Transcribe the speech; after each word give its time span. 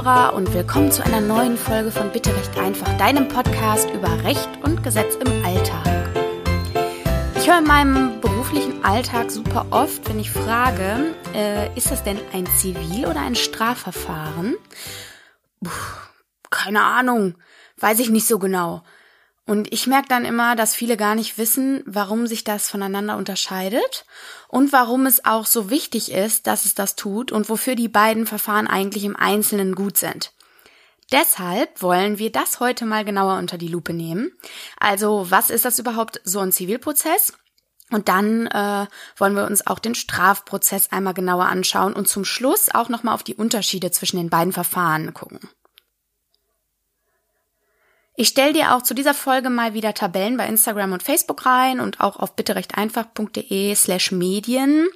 Zuhörer 0.00 0.32
und 0.32 0.54
willkommen 0.54 0.90
zu 0.90 1.04
einer 1.04 1.20
neuen 1.20 1.58
Folge 1.58 1.90
von 1.90 2.10
Bitte 2.10 2.34
Recht 2.34 2.56
einfach, 2.56 2.90
deinem 2.96 3.28
Podcast 3.28 3.90
über 3.90 4.08
Recht 4.24 4.48
und 4.62 4.82
Gesetz 4.82 5.16
im 5.16 5.44
Alltag. 5.44 6.08
Ich 7.36 7.46
höre 7.46 7.58
in 7.58 7.66
meinem 7.66 8.18
beruflichen 8.22 8.82
Alltag 8.82 9.30
super 9.30 9.66
oft, 9.68 10.08
wenn 10.08 10.18
ich 10.18 10.30
frage, 10.30 11.14
äh, 11.34 11.76
ist 11.76 11.90
das 11.90 12.02
denn 12.02 12.18
ein 12.32 12.46
Zivil- 12.46 13.08
oder 13.08 13.20
ein 13.20 13.34
Strafverfahren? 13.34 14.56
Puh, 15.62 15.70
keine 16.48 16.82
Ahnung, 16.82 17.34
weiß 17.76 17.98
ich 17.98 18.08
nicht 18.08 18.26
so 18.26 18.38
genau. 18.38 18.82
Und 19.50 19.72
ich 19.72 19.88
merke 19.88 20.06
dann 20.06 20.24
immer, 20.24 20.54
dass 20.54 20.76
viele 20.76 20.96
gar 20.96 21.16
nicht 21.16 21.36
wissen, 21.36 21.82
warum 21.84 22.28
sich 22.28 22.44
das 22.44 22.70
voneinander 22.70 23.16
unterscheidet 23.16 24.04
und 24.46 24.72
warum 24.72 25.06
es 25.06 25.24
auch 25.24 25.44
so 25.44 25.70
wichtig 25.70 26.12
ist, 26.12 26.46
dass 26.46 26.66
es 26.66 26.76
das 26.76 26.94
tut 26.94 27.32
und 27.32 27.48
wofür 27.48 27.74
die 27.74 27.88
beiden 27.88 28.28
Verfahren 28.28 28.68
eigentlich 28.68 29.02
im 29.02 29.16
Einzelnen 29.16 29.74
gut 29.74 29.96
sind. 29.96 30.30
Deshalb 31.10 31.82
wollen 31.82 32.20
wir 32.20 32.30
das 32.30 32.60
heute 32.60 32.86
mal 32.86 33.04
genauer 33.04 33.38
unter 33.38 33.58
die 33.58 33.66
Lupe 33.66 33.92
nehmen. 33.92 34.30
Also, 34.78 35.26
was 35.30 35.50
ist 35.50 35.64
das 35.64 35.80
überhaupt 35.80 36.20
so 36.22 36.38
ein 36.38 36.52
Zivilprozess? 36.52 37.32
Und 37.90 38.08
dann 38.08 38.46
äh, 38.46 38.86
wollen 39.16 39.34
wir 39.34 39.46
uns 39.46 39.66
auch 39.66 39.80
den 39.80 39.96
Strafprozess 39.96 40.92
einmal 40.92 41.14
genauer 41.14 41.46
anschauen 41.46 41.94
und 41.94 42.06
zum 42.06 42.24
Schluss 42.24 42.72
auch 42.72 42.88
nochmal 42.88 43.16
auf 43.16 43.24
die 43.24 43.34
Unterschiede 43.34 43.90
zwischen 43.90 44.18
den 44.18 44.30
beiden 44.30 44.52
Verfahren 44.52 45.12
gucken. 45.12 45.40
Ich 48.20 48.28
stelle 48.28 48.52
dir 48.52 48.74
auch 48.74 48.82
zu 48.82 48.92
dieser 48.92 49.14
Folge 49.14 49.48
mal 49.48 49.72
wieder 49.72 49.94
Tabellen 49.94 50.36
bei 50.36 50.46
Instagram 50.46 50.92
und 50.92 51.02
Facebook 51.02 51.46
rein 51.46 51.80
und 51.80 52.00
auch 52.00 52.18
auf 52.18 52.36
bitterechteinfach.de 52.36 53.74
slash 53.74 54.12
Medien. 54.12 54.86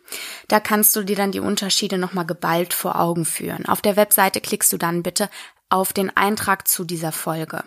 Da 0.48 0.61
kannst 0.61 0.95
du 0.95 1.05
dir 1.05 1.17
dann 1.17 1.33
die 1.33 1.41
Unterschiede 1.41 1.97
nochmal 1.97 2.27
geballt 2.27 2.75
vor 2.75 3.01
Augen 3.01 3.25
führen. 3.25 3.65
Auf 3.65 3.81
der 3.81 3.97
Webseite 3.97 4.43
klickst 4.43 4.71
du 4.75 4.77
dann 4.77 5.03
bitte 5.03 5.31
auf 5.71 5.95
den 5.95 6.15
Eintrag 6.15 6.69
zu 6.69 6.85
dieser 6.85 7.13
Folge. 7.13 7.65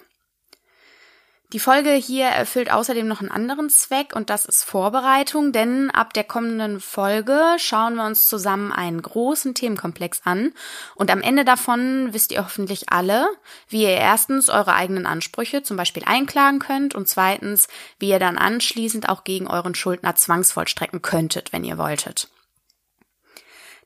Die 1.53 1.59
Folge 1.59 1.91
hier 1.91 2.25
erfüllt 2.25 2.69
außerdem 2.69 3.07
noch 3.07 3.21
einen 3.21 3.31
anderen 3.31 3.69
Zweck 3.69 4.13
und 4.13 4.29
das 4.29 4.43
ist 4.43 4.65
Vorbereitung, 4.65 5.53
denn 5.53 5.89
ab 5.89 6.11
der 6.11 6.25
kommenden 6.25 6.81
Folge 6.81 7.39
schauen 7.57 7.95
wir 7.95 8.05
uns 8.05 8.27
zusammen 8.27 8.73
einen 8.73 9.01
großen 9.01 9.53
Themenkomplex 9.53 10.23
an 10.25 10.51
und 10.95 11.09
am 11.09 11.21
Ende 11.21 11.45
davon 11.45 12.09
wisst 12.11 12.33
ihr 12.33 12.43
hoffentlich 12.43 12.91
alle, 12.91 13.29
wie 13.69 13.83
ihr 13.83 13.91
erstens 13.91 14.49
eure 14.49 14.73
eigenen 14.73 15.05
Ansprüche 15.05 15.63
zum 15.63 15.77
Beispiel 15.77 16.03
einklagen 16.05 16.59
könnt 16.59 16.95
und 16.95 17.07
zweitens, 17.07 17.69
wie 17.97 18.09
ihr 18.09 18.19
dann 18.19 18.37
anschließend 18.37 19.07
auch 19.07 19.23
gegen 19.23 19.47
euren 19.47 19.73
Schuldner 19.73 20.15
zwangsvollstrecken 20.15 21.01
könntet, 21.01 21.53
wenn 21.53 21.63
ihr 21.63 21.77
wolltet. 21.77 22.27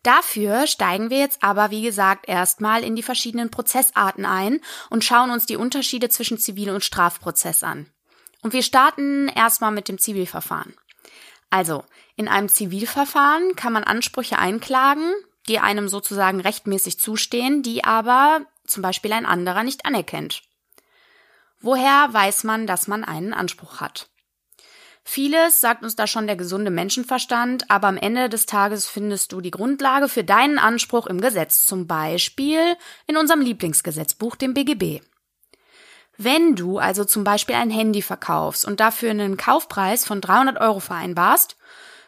Dafür 0.04 0.66
steigen 0.66 1.10
wir 1.12 1.20
jetzt 1.20 1.44
aber, 1.44 1.70
wie 1.70 1.84
gesagt, 1.84 2.28
erstmal 2.28 2.84
in 2.84 2.96
die 2.96 3.04
verschiedenen 3.04 3.52
Prozessarten 3.52 4.26
ein 4.26 4.60
und 4.90 5.04
schauen 5.04 5.30
uns 5.30 5.46
die 5.46 5.58
Unterschiede 5.58 6.10
zwischen 6.10 6.40
Zivil- 6.40 6.72
und 6.72 6.84
Strafprozess 6.84 7.64
an. 7.64 7.86
Und 8.42 8.54
wir 8.54 8.64
starten 8.64 9.28
erstmal 9.28 9.72
mit 9.72 9.88
dem 9.88 10.00
Zivilverfahren. 10.00 10.74
Also, 11.52 11.84
in 12.16 12.28
einem 12.28 12.50
Zivilverfahren 12.50 13.56
kann 13.56 13.74
man 13.74 13.84
Ansprüche 13.84 14.40
einklagen, 14.40 15.14
die 15.48 15.60
einem 15.60 15.88
sozusagen 15.88 16.40
rechtmäßig 16.40 17.00
zustehen, 17.00 17.62
die 17.62 17.84
aber 17.84 18.42
zum 18.66 18.82
Beispiel 18.82 19.14
ein 19.14 19.26
anderer 19.26 19.64
nicht 19.64 19.86
anerkennt. 19.86 20.44
Woher 21.60 22.08
weiß 22.12 22.44
man, 22.44 22.66
dass 22.66 22.88
man 22.88 23.04
einen 23.04 23.34
Anspruch 23.34 23.82
hat? 23.82 24.11
Vieles 25.04 25.62
sagt 25.62 25.84
uns 25.84 25.96
da 25.96 26.06
schon 26.08 26.28
der 26.28 26.36
gesunde 26.36 26.72
Menschenverstand, 26.72 27.70
aber 27.70 27.88
am 27.88 27.98
Ende 27.98 28.30
des 28.30 28.46
Tages 28.46 28.88
findest 28.88 29.32
du 29.32 29.42
die 29.42 29.52
Grundlage 29.52 30.08
für 30.08 30.24
deinen 30.24 30.60
Anspruch 30.60 31.08
im 31.08 31.20
Gesetz, 31.20 31.66
zum 31.66 31.88
Beispiel 31.88 32.78
in 33.08 33.18
unserem 33.18 33.42
Lieblingsgesetzbuch, 33.42 34.36
dem 34.36 34.54
BGB. 34.54 35.02
Wenn 36.18 36.56
du 36.56 36.78
also 36.78 37.04
zum 37.04 37.24
Beispiel 37.24 37.56
ein 37.56 37.72
Handy 37.72 38.02
verkaufst 38.04 38.64
und 38.66 38.80
dafür 38.80 39.10
einen 39.10 39.38
Kaufpreis 39.38 40.06
von 40.06 40.22
300 40.22 40.62
Euro 40.62 40.80
vereinbarst, 40.80 41.58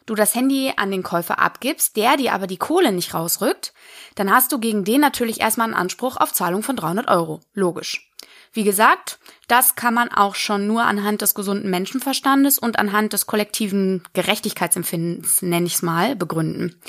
du 0.06 0.14
das 0.14 0.36
Handy 0.36 0.74
an 0.76 0.92
den 0.92 1.02
Käufer 1.02 1.40
abgibst, 1.40 1.96
der 1.98 2.18
dir 2.18 2.34
aber 2.34 2.46
die 2.46 2.58
Kohle 2.58 2.92
nicht 2.92 3.16
rausrückt, 3.16 3.74
dann 4.16 4.32
hast 4.32 4.52
du 4.52 4.60
gegen 4.60 4.84
den 4.84 5.02
natürlich 5.02 5.42
erstmal 5.42 5.66
einen 5.66 5.74
Anspruch 5.74 6.18
auf 6.18 6.32
Zahlung 6.32 6.62
von 6.62 6.76
300 6.76 7.10
Euro. 7.10 7.40
Logisch. 7.54 8.13
Wie 8.54 8.64
gesagt, 8.64 9.18
das 9.48 9.76
kann 9.76 9.96
man 9.96 10.12
auch 10.12 10.36
schon 10.36 10.68
nur 10.68 10.84
anhand 10.84 11.24
des 11.24 11.34
gesunden 11.34 11.72
Menschenverstandes 11.72 12.60
und 12.60 12.78
anhand 12.78 13.14
des 13.14 13.26
kollektiven 13.26 14.04
Gerechtigkeitsempfindens, 14.14 15.42
nenne 15.42 15.66
ich 15.66 15.76
es 15.76 15.82
mal, 15.82 16.16
begründen. 16.16 16.80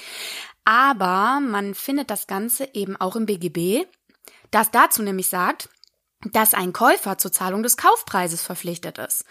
Aber 0.67 1.41
man 1.41 1.75
findet 1.75 2.11
das 2.11 2.27
Ganze 2.27 2.69
eben 2.75 2.97
auch 2.97 3.17
im 3.17 3.27
BGB, 3.27 3.87
das 4.51 4.71
dazu 4.71 5.03
nämlich 5.03 5.29
sagt, 5.29 5.71
dass 6.33 6.55
ein 6.55 6.73
Käufer 6.73 7.19
zur 7.19 7.33
Zahlung 7.33 7.63
des 7.63 7.77
Kaufpreises 7.77 8.43
verpflichtet 8.43 8.99
ist. 8.99 9.25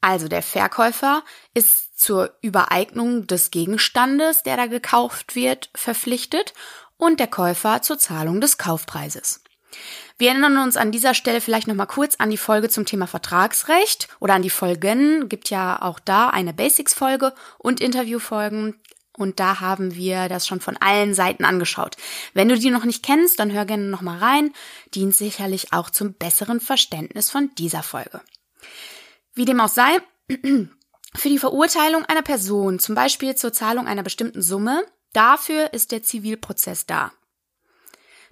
Also 0.00 0.28
der 0.28 0.42
Verkäufer 0.42 1.24
ist 1.54 1.98
zur 1.98 2.36
Übereignung 2.42 3.26
des 3.26 3.50
Gegenstandes, 3.50 4.42
der 4.42 4.56
da 4.56 4.66
gekauft 4.66 5.34
wird, 5.34 5.70
verpflichtet 5.74 6.54
und 6.96 7.18
der 7.18 7.26
Käufer 7.28 7.82
zur 7.82 7.98
Zahlung 7.98 8.40
des 8.40 8.58
Kaufpreises. 8.58 9.42
Wir 10.18 10.30
erinnern 10.30 10.58
uns 10.58 10.76
an 10.76 10.90
dieser 10.90 11.14
Stelle 11.14 11.40
vielleicht 11.40 11.68
nochmal 11.68 11.86
kurz 11.86 12.16
an 12.16 12.30
die 12.30 12.36
Folge 12.36 12.68
zum 12.68 12.84
Thema 12.84 13.06
Vertragsrecht 13.06 14.08
oder 14.18 14.34
an 14.34 14.42
die 14.42 14.50
Folgen. 14.50 15.28
Gibt 15.28 15.50
ja 15.50 15.80
auch 15.80 16.00
da 16.00 16.28
eine 16.28 16.52
Basics-Folge 16.52 17.34
und 17.58 17.80
Interviewfolgen. 17.80 18.74
Und 19.16 19.40
da 19.40 19.60
haben 19.60 19.94
wir 19.94 20.28
das 20.28 20.46
schon 20.46 20.60
von 20.60 20.76
allen 20.76 21.12
Seiten 21.12 21.44
angeschaut. 21.44 21.96
Wenn 22.34 22.48
du 22.48 22.58
die 22.58 22.70
noch 22.70 22.84
nicht 22.84 23.04
kennst, 23.04 23.40
dann 23.40 23.52
hör 23.52 23.64
gerne 23.64 23.84
nochmal 23.84 24.18
rein. 24.18 24.52
Dient 24.94 25.14
sicherlich 25.14 25.72
auch 25.72 25.90
zum 25.90 26.14
besseren 26.14 26.60
Verständnis 26.60 27.30
von 27.30 27.50
dieser 27.56 27.82
Folge. 27.82 28.20
Wie 29.34 29.44
dem 29.44 29.60
auch 29.60 29.68
sei, 29.68 29.98
für 31.14 31.28
die 31.28 31.38
Verurteilung 31.38 32.04
einer 32.04 32.22
Person, 32.22 32.78
zum 32.78 32.94
Beispiel 32.94 33.34
zur 33.34 33.52
Zahlung 33.52 33.86
einer 33.86 34.04
bestimmten 34.04 34.42
Summe, 34.42 34.84
dafür 35.12 35.72
ist 35.72 35.90
der 35.90 36.02
Zivilprozess 36.02 36.86
da. 36.86 37.12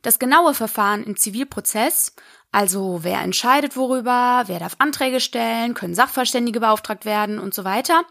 Das 0.02 0.18
genaue 0.18 0.54
Verfahren 0.54 1.04
im 1.04 1.16
Zivilprozess, 1.16 2.14
also 2.52 3.00
wer 3.02 3.20
entscheidet 3.20 3.76
worüber, 3.76 4.44
wer 4.46 4.58
darf 4.58 4.76
Anträge 4.78 5.20
stellen, 5.20 5.74
können 5.74 5.94
Sachverständige 5.94 6.60
beauftragt 6.60 7.04
werden 7.04 7.38
und 7.38 7.52
so 7.52 7.64
weiter, 7.64 8.04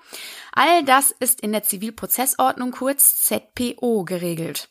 all 0.52 0.84
das 0.84 1.12
ist 1.12 1.42
in 1.42 1.52
der 1.52 1.64
Zivilprozessordnung 1.64 2.72
kurz 2.72 3.24
ZPO 3.24 4.04
geregelt. 4.04 4.70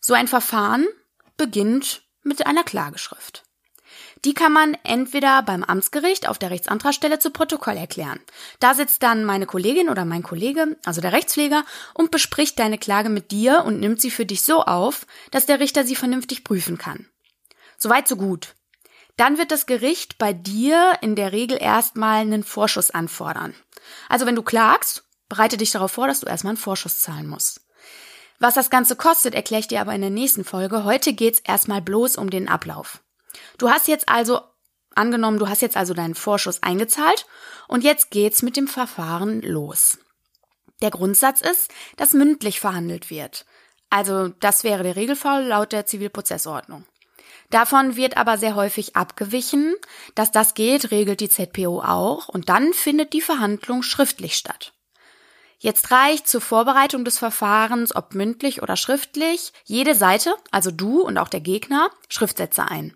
So 0.00 0.14
ein 0.14 0.28
Verfahren 0.28 0.86
beginnt 1.36 2.02
mit 2.22 2.46
einer 2.46 2.64
Klageschrift. 2.64 3.45
Die 4.24 4.34
kann 4.34 4.52
man 4.52 4.76
entweder 4.82 5.42
beim 5.42 5.62
Amtsgericht 5.62 6.28
auf 6.28 6.38
der 6.38 6.50
Rechtsantragstelle 6.50 7.18
zu 7.18 7.30
Protokoll 7.30 7.76
erklären. 7.76 8.18
Da 8.58 8.74
sitzt 8.74 9.02
dann 9.02 9.24
meine 9.24 9.46
Kollegin 9.46 9.88
oder 9.88 10.04
mein 10.04 10.22
Kollege, 10.22 10.76
also 10.84 11.00
der 11.00 11.12
Rechtspfleger, 11.12 11.64
und 11.94 12.10
bespricht 12.10 12.58
deine 12.58 12.78
Klage 12.78 13.08
mit 13.08 13.30
dir 13.30 13.64
und 13.64 13.78
nimmt 13.78 14.00
sie 14.00 14.10
für 14.10 14.26
dich 14.26 14.42
so 14.42 14.62
auf, 14.62 15.06
dass 15.30 15.46
der 15.46 15.60
Richter 15.60 15.84
sie 15.84 15.96
vernünftig 15.96 16.44
prüfen 16.44 16.78
kann. 16.78 17.06
Soweit 17.78 18.08
so 18.08 18.16
gut. 18.16 18.54
Dann 19.16 19.38
wird 19.38 19.50
das 19.50 19.66
Gericht 19.66 20.18
bei 20.18 20.32
dir 20.32 20.98
in 21.00 21.14
der 21.14 21.32
Regel 21.32 21.58
erstmal 21.60 22.20
einen 22.20 22.44
Vorschuss 22.44 22.90
anfordern. 22.90 23.54
Also 24.08 24.26
wenn 24.26 24.36
du 24.36 24.42
klagst, 24.42 25.04
bereite 25.28 25.56
dich 25.56 25.70
darauf 25.70 25.92
vor, 25.92 26.06
dass 26.06 26.20
du 26.20 26.26
erstmal 26.26 26.52
einen 26.52 26.58
Vorschuss 26.58 27.00
zahlen 27.00 27.26
musst. 27.26 27.66
Was 28.38 28.54
das 28.54 28.68
Ganze 28.68 28.96
kostet, 28.96 29.34
erkläre 29.34 29.60
ich 29.60 29.68
dir 29.68 29.80
aber 29.80 29.94
in 29.94 30.02
der 30.02 30.10
nächsten 30.10 30.44
Folge. 30.44 30.84
Heute 30.84 31.14
geht's 31.14 31.40
erstmal 31.40 31.80
bloß 31.80 32.16
um 32.16 32.28
den 32.28 32.48
Ablauf. 32.48 33.00
Du 33.58 33.70
hast 33.70 33.88
jetzt 33.88 34.08
also 34.08 34.40
angenommen, 34.94 35.38
du 35.38 35.48
hast 35.48 35.62
jetzt 35.62 35.76
also 35.76 35.94
deinen 35.94 36.14
Vorschuss 36.14 36.62
eingezahlt 36.62 37.26
und 37.68 37.84
jetzt 37.84 38.10
geht's 38.10 38.42
mit 38.42 38.56
dem 38.56 38.68
Verfahren 38.68 39.42
los. 39.42 39.98
Der 40.82 40.90
Grundsatz 40.90 41.40
ist, 41.40 41.72
dass 41.96 42.12
mündlich 42.12 42.60
verhandelt 42.60 43.10
wird. 43.10 43.46
Also 43.88 44.28
das 44.28 44.64
wäre 44.64 44.82
der 44.82 44.96
Regelfall 44.96 45.44
laut 45.44 45.72
der 45.72 45.86
Zivilprozessordnung. 45.86 46.84
Davon 47.50 47.96
wird 47.96 48.16
aber 48.16 48.38
sehr 48.38 48.56
häufig 48.56 48.96
abgewichen. 48.96 49.74
Dass 50.14 50.32
das 50.32 50.54
geht, 50.54 50.90
regelt 50.90 51.20
die 51.20 51.28
ZPO 51.28 51.80
auch 51.80 52.28
und 52.28 52.48
dann 52.48 52.72
findet 52.72 53.12
die 53.12 53.20
Verhandlung 53.20 53.82
schriftlich 53.82 54.36
statt. 54.36 54.72
Jetzt 55.58 55.90
reicht 55.90 56.28
zur 56.28 56.42
Vorbereitung 56.42 57.04
des 57.04 57.18
Verfahrens, 57.18 57.96
ob 57.96 58.14
mündlich 58.14 58.62
oder 58.62 58.76
schriftlich, 58.76 59.54
jede 59.64 59.94
Seite, 59.94 60.34
also 60.50 60.70
du 60.70 61.00
und 61.00 61.16
auch 61.16 61.28
der 61.28 61.40
Gegner, 61.40 61.90
Schriftsätze 62.10 62.68
ein. 62.68 62.94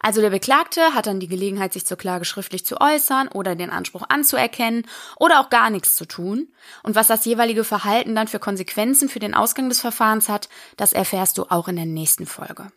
Also 0.00 0.20
der 0.20 0.30
Beklagte 0.30 0.94
hat 0.94 1.08
dann 1.08 1.18
die 1.18 1.26
Gelegenheit, 1.26 1.72
sich 1.72 1.84
zur 1.84 1.96
Klage 1.96 2.24
schriftlich 2.24 2.64
zu 2.64 2.80
äußern 2.80 3.26
oder 3.28 3.56
den 3.56 3.70
Anspruch 3.70 4.04
anzuerkennen 4.08 4.86
oder 5.16 5.40
auch 5.40 5.50
gar 5.50 5.68
nichts 5.68 5.96
zu 5.96 6.06
tun. 6.06 6.48
Und 6.84 6.94
was 6.94 7.08
das 7.08 7.24
jeweilige 7.24 7.64
Verhalten 7.64 8.14
dann 8.14 8.28
für 8.28 8.38
Konsequenzen 8.38 9.08
für 9.08 9.18
den 9.18 9.34
Ausgang 9.34 9.68
des 9.68 9.80
Verfahrens 9.80 10.28
hat, 10.28 10.48
das 10.76 10.92
erfährst 10.92 11.38
du 11.38 11.46
auch 11.48 11.66
in 11.66 11.76
der 11.76 11.86
nächsten 11.86 12.26
Folge. 12.26 12.70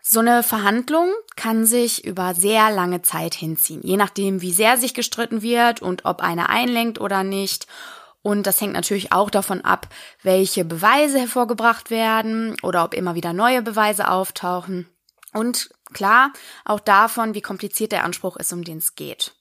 So 0.00 0.20
eine 0.20 0.42
Verhandlung 0.42 1.12
kann 1.36 1.64
sich 1.64 2.04
über 2.04 2.34
sehr 2.34 2.70
lange 2.70 3.02
Zeit 3.02 3.34
hinziehen, 3.34 3.82
je 3.84 3.96
nachdem, 3.96 4.40
wie 4.40 4.52
sehr 4.52 4.76
sich 4.76 4.94
gestritten 4.94 5.42
wird 5.42 5.80
und 5.80 6.06
ob 6.06 6.22
einer 6.22 6.48
einlenkt 6.48 7.00
oder 7.00 7.22
nicht 7.22 7.68
und 8.22 8.46
das 8.46 8.60
hängt 8.60 8.72
natürlich 8.72 9.12
auch 9.12 9.30
davon 9.30 9.62
ab, 9.62 9.88
welche 10.22 10.64
Beweise 10.64 11.18
hervorgebracht 11.18 11.90
werden 11.90 12.56
oder 12.62 12.84
ob 12.84 12.94
immer 12.94 13.14
wieder 13.14 13.32
neue 13.32 13.62
Beweise 13.62 14.08
auftauchen. 14.08 14.88
Und 15.32 15.70
klar, 15.92 16.32
auch 16.64 16.80
davon, 16.80 17.34
wie 17.34 17.40
kompliziert 17.40 17.92
der 17.92 18.04
Anspruch 18.04 18.36
ist, 18.36 18.52
um 18.52 18.64
den 18.64 18.78
es 18.78 18.94
geht. 18.94 19.34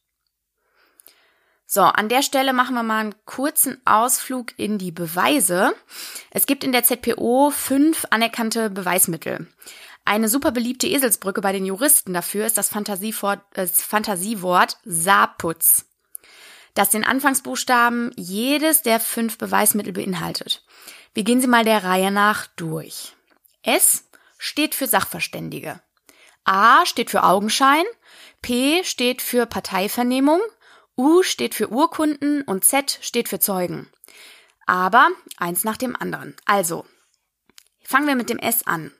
So, 1.67 1.83
an 1.83 2.09
der 2.09 2.21
Stelle 2.21 2.51
machen 2.51 2.75
wir 2.75 2.83
mal 2.83 2.99
einen 2.99 3.15
kurzen 3.25 3.79
Ausflug 3.85 4.57
in 4.57 4.77
die 4.77 4.91
Beweise. 4.91 5.73
Es 6.29 6.45
gibt 6.45 6.65
in 6.65 6.73
der 6.73 6.83
ZPO 6.83 7.49
fünf 7.49 8.05
anerkannte 8.09 8.69
Beweismittel. 8.69 9.47
Eine 10.03 10.27
super 10.27 10.51
beliebte 10.51 10.87
Eselsbrücke 10.87 11.39
bei 11.39 11.53
den 11.53 11.65
Juristen 11.65 12.13
dafür 12.13 12.45
ist 12.45 12.57
das 12.57 12.69
Fantasiewort, 12.69 13.39
äh, 13.53 13.67
Fantasiewort 13.67 14.79
Saputz, 14.83 15.85
das 16.73 16.89
den 16.89 17.03
Anfangsbuchstaben 17.03 18.11
jedes 18.15 18.81
der 18.81 18.99
fünf 18.99 19.37
Beweismittel 19.37 19.93
beinhaltet. 19.93 20.63
Wir 21.13 21.23
gehen 21.23 21.41
sie 21.41 21.47
mal 21.47 21.65
der 21.65 21.83
Reihe 21.83 22.11
nach 22.11 22.47
durch. 22.55 23.13
S 23.63 24.05
steht 24.37 24.75
für 24.75 24.87
Sachverständige. 24.87 25.81
A 26.43 26.85
steht 26.85 27.09
für 27.11 27.23
Augenschein. 27.23 27.85
P 28.41 28.83
steht 28.83 29.21
für 29.21 29.45
Parteivernehmung. 29.45 30.41
U 30.97 31.23
steht 31.23 31.55
für 31.55 31.71
Urkunden 31.71 32.41
und 32.43 32.65
Z 32.65 32.99
steht 33.01 33.29
für 33.29 33.39
Zeugen. 33.39 33.89
Aber 34.65 35.09
eins 35.37 35.63
nach 35.63 35.77
dem 35.77 35.95
anderen. 35.95 36.35
Also, 36.45 36.85
fangen 37.83 38.07
wir 38.07 38.15
mit 38.15 38.29
dem 38.29 38.39
S 38.39 38.65
an. 38.65 38.91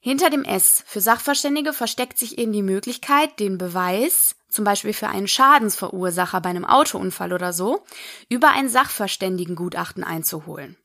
Hinter 0.00 0.30
dem 0.30 0.44
S 0.44 0.84
für 0.86 1.00
Sachverständige 1.00 1.72
versteckt 1.72 2.18
sich 2.18 2.38
eben 2.38 2.52
die 2.52 2.62
Möglichkeit, 2.62 3.40
den 3.40 3.58
Beweis, 3.58 4.35
zum 4.48 4.64
Beispiel 4.64 4.92
für 4.92 5.08
einen 5.08 5.28
Schadensverursacher 5.28 6.40
bei 6.40 6.50
einem 6.50 6.64
Autounfall 6.64 7.32
oder 7.32 7.52
so, 7.52 7.84
über 8.28 8.50
ein 8.50 8.68
Sachverständigengutachten 8.68 10.04
einzuholen. 10.04 10.76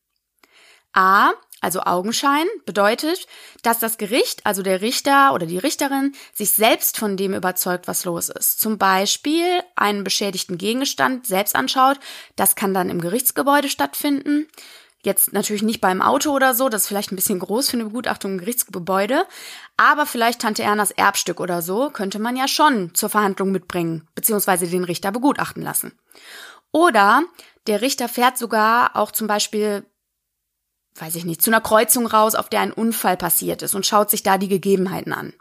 A 0.94 1.32
also 1.64 1.82
Augenschein 1.82 2.48
bedeutet, 2.66 3.28
dass 3.62 3.78
das 3.78 4.00
Gericht, 4.00 4.48
also 4.48 4.64
der 4.64 4.82
Richter 4.82 5.34
oder 5.34 5.46
die 5.46 5.60
Richterin, 5.60 6.16
sich 6.34 6.52
selbst 6.52 6.98
von 6.98 7.18
dem 7.18 7.36
überzeugt, 7.36 7.88
was 7.88 8.04
los 8.04 8.30
ist. 8.30 8.60
Zum 8.60 8.80
Beispiel 8.80 9.62
einen 9.76 10.04
beschädigten 10.04 10.58
Gegenstand 10.58 11.28
selbst 11.28 11.56
anschaut. 11.56 12.00
Das 12.36 12.56
kann 12.56 12.74
dann 12.74 12.90
im 12.90 13.00
Gerichtsgebäude 13.00 13.70
stattfinden. 13.70 14.48
Jetzt 15.04 15.34
natürlich 15.34 15.64
nicht 15.64 15.82
beim 15.82 16.02
Auto 16.02 16.32
oder 16.32 16.54
so, 16.54 16.70
das 16.70 16.84
ist 16.84 16.88
vielleicht 16.88 17.12
ein 17.12 17.16
bisschen 17.16 17.40
groß 17.40 17.70
für 17.70 17.78
eine 17.78 17.86
Begutachtung 17.86 18.34
im 18.34 18.38
Gerichtsgebäude, 18.38 19.26
aber 19.76 20.06
vielleicht 20.06 20.42
Tante 20.42 20.62
Ernas 20.64 20.92
Erbstück 20.92 21.40
oder 21.40 21.62
so 21.62 21.90
könnte 21.90 22.20
man 22.20 22.36
ja 22.36 22.48
schon 22.48 22.94
zur 22.94 23.10
Verhandlung 23.10 23.52
mitbringen, 23.52 24.08
beziehungsweise 24.14 24.68
den 24.68 24.84
Richter 24.84 25.12
begutachten 25.12 25.64
lassen. 25.64 25.98
Oder 26.72 27.24
der 27.68 27.82
Richter 27.82 28.08
fährt 28.08 28.38
sogar 28.38 28.96
auch 28.96 29.12
zum 29.12 29.28
Beispiel 29.28 29.86
weiß 30.96 31.16
ich 31.16 31.26
nicht, 31.26 31.42
zu 31.42 31.50
einer 31.50 31.62
Kreuzung 31.62 32.06
raus, 32.06 32.36
auf 32.36 32.50
der 32.50 32.62
ein 32.62 32.74
Unfall 32.74 33.18
passiert 33.18 33.62
ist 33.62 33.76
und 33.76 33.86
schaut 33.86 34.10
sich 34.10 34.24
da 34.24 34.38
die 34.38 34.50
Gegebenheiten 34.50 35.14
an. 35.14 35.34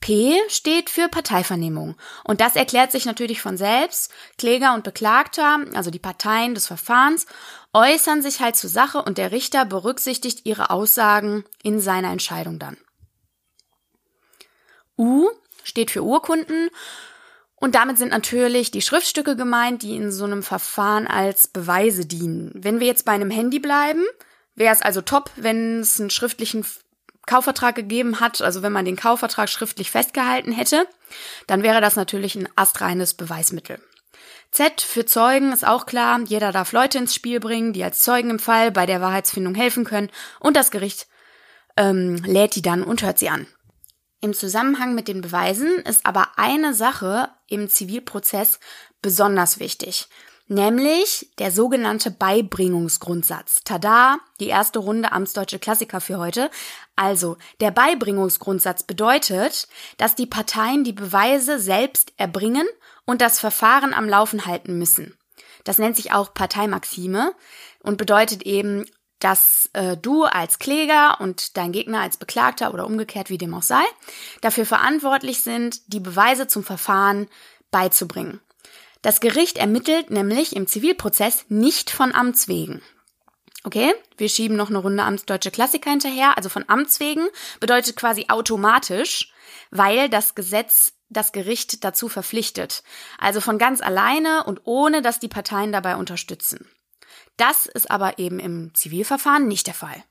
P 0.00 0.38
steht 0.48 0.90
für 0.90 1.08
Parteivernehmung. 1.08 1.96
Und 2.24 2.42
das 2.42 2.56
erklärt 2.56 2.92
sich 2.92 3.06
natürlich 3.06 3.40
von 3.40 3.56
selbst. 3.56 4.12
Kläger 4.36 4.74
und 4.74 4.84
Beklagter, 4.84 5.60
also 5.74 5.90
die 5.90 5.98
Parteien 5.98 6.54
des 6.54 6.66
Verfahrens, 6.66 7.26
äußern 7.74 8.22
sich 8.22 8.40
halt 8.40 8.56
zur 8.56 8.70
Sache 8.70 9.02
und 9.02 9.18
der 9.18 9.32
Richter 9.32 9.64
berücksichtigt 9.64 10.46
ihre 10.46 10.70
Aussagen 10.70 11.44
in 11.62 11.80
seiner 11.80 12.10
Entscheidung 12.10 12.58
dann. 12.58 12.76
U 14.96 15.28
steht 15.64 15.90
für 15.90 16.02
Urkunden 16.02 16.70
und 17.56 17.74
damit 17.74 17.98
sind 17.98 18.10
natürlich 18.10 18.70
die 18.70 18.82
Schriftstücke 18.82 19.36
gemeint, 19.36 19.82
die 19.82 19.96
in 19.96 20.12
so 20.12 20.24
einem 20.24 20.42
Verfahren 20.42 21.06
als 21.06 21.48
Beweise 21.48 22.06
dienen. 22.06 22.52
Wenn 22.54 22.78
wir 22.78 22.86
jetzt 22.86 23.04
bei 23.04 23.12
einem 23.12 23.30
Handy 23.30 23.58
bleiben, 23.58 24.04
wäre 24.54 24.72
es 24.72 24.82
also 24.82 25.00
top, 25.00 25.30
wenn 25.36 25.80
es 25.80 25.98
einen 25.98 26.10
schriftlichen 26.10 26.64
Kaufvertrag 27.26 27.74
gegeben 27.74 28.20
hat, 28.20 28.42
also 28.42 28.62
wenn 28.62 28.72
man 28.72 28.84
den 28.84 28.96
Kaufvertrag 28.96 29.48
schriftlich 29.48 29.90
festgehalten 29.90 30.52
hätte, 30.52 30.86
dann 31.46 31.62
wäre 31.62 31.80
das 31.80 31.96
natürlich 31.96 32.34
ein 32.34 32.48
astreines 32.54 33.14
Beweismittel. 33.14 33.80
Z 34.54 34.82
für 34.82 35.04
Zeugen 35.04 35.52
ist 35.52 35.66
auch 35.66 35.84
klar, 35.84 36.20
jeder 36.28 36.52
darf 36.52 36.70
Leute 36.70 36.98
ins 36.98 37.12
Spiel 37.12 37.40
bringen, 37.40 37.72
die 37.72 37.82
als 37.82 38.04
Zeugen 38.04 38.30
im 38.30 38.38
Fall 38.38 38.70
bei 38.70 38.86
der 38.86 39.00
Wahrheitsfindung 39.00 39.56
helfen 39.56 39.84
können. 39.84 40.10
Und 40.38 40.56
das 40.56 40.70
Gericht 40.70 41.08
ähm, 41.76 42.22
lädt 42.24 42.54
die 42.54 42.62
dann 42.62 42.84
und 42.84 43.02
hört 43.02 43.18
sie 43.18 43.30
an. 43.30 43.48
Im 44.20 44.32
Zusammenhang 44.32 44.94
mit 44.94 45.08
den 45.08 45.22
Beweisen 45.22 45.80
ist 45.80 46.06
aber 46.06 46.28
eine 46.36 46.72
Sache 46.72 47.30
im 47.48 47.68
Zivilprozess 47.68 48.60
besonders 49.02 49.58
wichtig 49.58 50.06
nämlich 50.46 51.30
der 51.38 51.50
sogenannte 51.50 52.10
Beibringungsgrundsatz. 52.10 53.62
Tada, 53.64 54.18
die 54.40 54.48
erste 54.48 54.78
Runde 54.78 55.12
Amtsdeutsche 55.12 55.58
Klassiker 55.58 56.00
für 56.00 56.18
heute. 56.18 56.50
Also, 56.96 57.36
der 57.60 57.70
Beibringungsgrundsatz 57.70 58.82
bedeutet, 58.82 59.68
dass 59.96 60.14
die 60.14 60.26
Parteien 60.26 60.84
die 60.84 60.92
Beweise 60.92 61.58
selbst 61.58 62.12
erbringen 62.16 62.66
und 63.04 63.20
das 63.20 63.40
Verfahren 63.40 63.94
am 63.94 64.08
Laufen 64.08 64.46
halten 64.46 64.78
müssen. 64.78 65.16
Das 65.64 65.78
nennt 65.78 65.96
sich 65.96 66.12
auch 66.12 66.34
Parteimaxime 66.34 67.32
und 67.82 67.96
bedeutet 67.96 68.42
eben, 68.42 68.84
dass 69.18 69.70
äh, 69.72 69.96
du 69.96 70.24
als 70.24 70.58
Kläger 70.58 71.18
und 71.20 71.56
dein 71.56 71.72
Gegner 71.72 72.00
als 72.00 72.18
Beklagter 72.18 72.74
oder 72.74 72.86
umgekehrt, 72.86 73.30
wie 73.30 73.38
dem 73.38 73.54
auch 73.54 73.62
sei, 73.62 73.82
dafür 74.42 74.66
verantwortlich 74.66 75.40
sind, 75.40 75.92
die 75.92 76.00
Beweise 76.00 76.46
zum 76.46 76.62
Verfahren 76.62 77.28
beizubringen. 77.70 78.40
Das 79.04 79.20
Gericht 79.20 79.58
ermittelt 79.58 80.08
nämlich 80.08 80.56
im 80.56 80.66
Zivilprozess 80.66 81.44
nicht 81.50 81.90
von 81.90 82.14
Amts 82.14 82.48
wegen. 82.48 82.80
Okay, 83.62 83.92
wir 84.16 84.30
schieben 84.30 84.56
noch 84.56 84.70
eine 84.70 84.78
Runde 84.78 85.02
Amtsdeutsche 85.02 85.50
Klassiker 85.50 85.90
hinterher. 85.90 86.38
Also 86.38 86.48
von 86.48 86.64
Amts 86.68 87.00
wegen 87.00 87.26
bedeutet 87.60 87.96
quasi 87.96 88.24
automatisch, 88.28 89.30
weil 89.70 90.08
das 90.08 90.34
Gesetz 90.34 90.94
das 91.10 91.32
Gericht 91.32 91.84
dazu 91.84 92.08
verpflichtet. 92.08 92.82
Also 93.18 93.42
von 93.42 93.58
ganz 93.58 93.82
alleine 93.82 94.44
und 94.44 94.62
ohne, 94.64 95.02
dass 95.02 95.20
die 95.20 95.28
Parteien 95.28 95.70
dabei 95.70 95.96
unterstützen. 95.96 96.66
Das 97.36 97.66
ist 97.66 97.90
aber 97.90 98.18
eben 98.18 98.38
im 98.38 98.74
Zivilverfahren 98.74 99.46
nicht 99.46 99.66
der 99.66 99.74
Fall. 99.74 100.02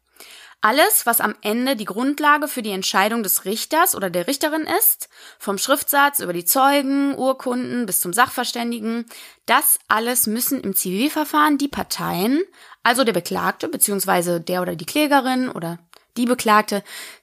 Alles, 0.66 1.06
was 1.06 1.20
am 1.20 1.36
Ende 1.42 1.76
die 1.76 1.84
Grundlage 1.84 2.48
für 2.48 2.62
die 2.62 2.72
Entscheidung 2.72 3.22
des 3.22 3.44
Richters 3.44 3.96
oder 3.96 4.10
der 4.10 4.28
Richterin 4.28 4.66
ist, 4.80 5.10
vom 5.38 5.58
Schriftsatz 5.58 6.22
über 6.22 6.32
die 6.32 6.46
Zeugen, 6.46 7.18
Urkunden 7.18 7.86
bis 7.86 8.00
zum 8.00 8.14
Sachverständigen, 8.14 9.06
das 9.46 9.78
alles 9.90 10.26
müssen 10.26 10.62
im 10.62 10.74
Zivilverfahren 10.74 11.58
die 11.58 11.68
Parteien, 11.68 12.42
also 12.82 13.04
der 13.04 13.12
Beklagte 13.12 13.68
beziehungsweise 13.68 14.40
der 14.40 14.62
oder 14.62 14.78
die 14.78 14.86
Klägerin 14.86 15.50
oder 15.50 15.80
die 16.16 16.28
Beklagte, 16.28 16.82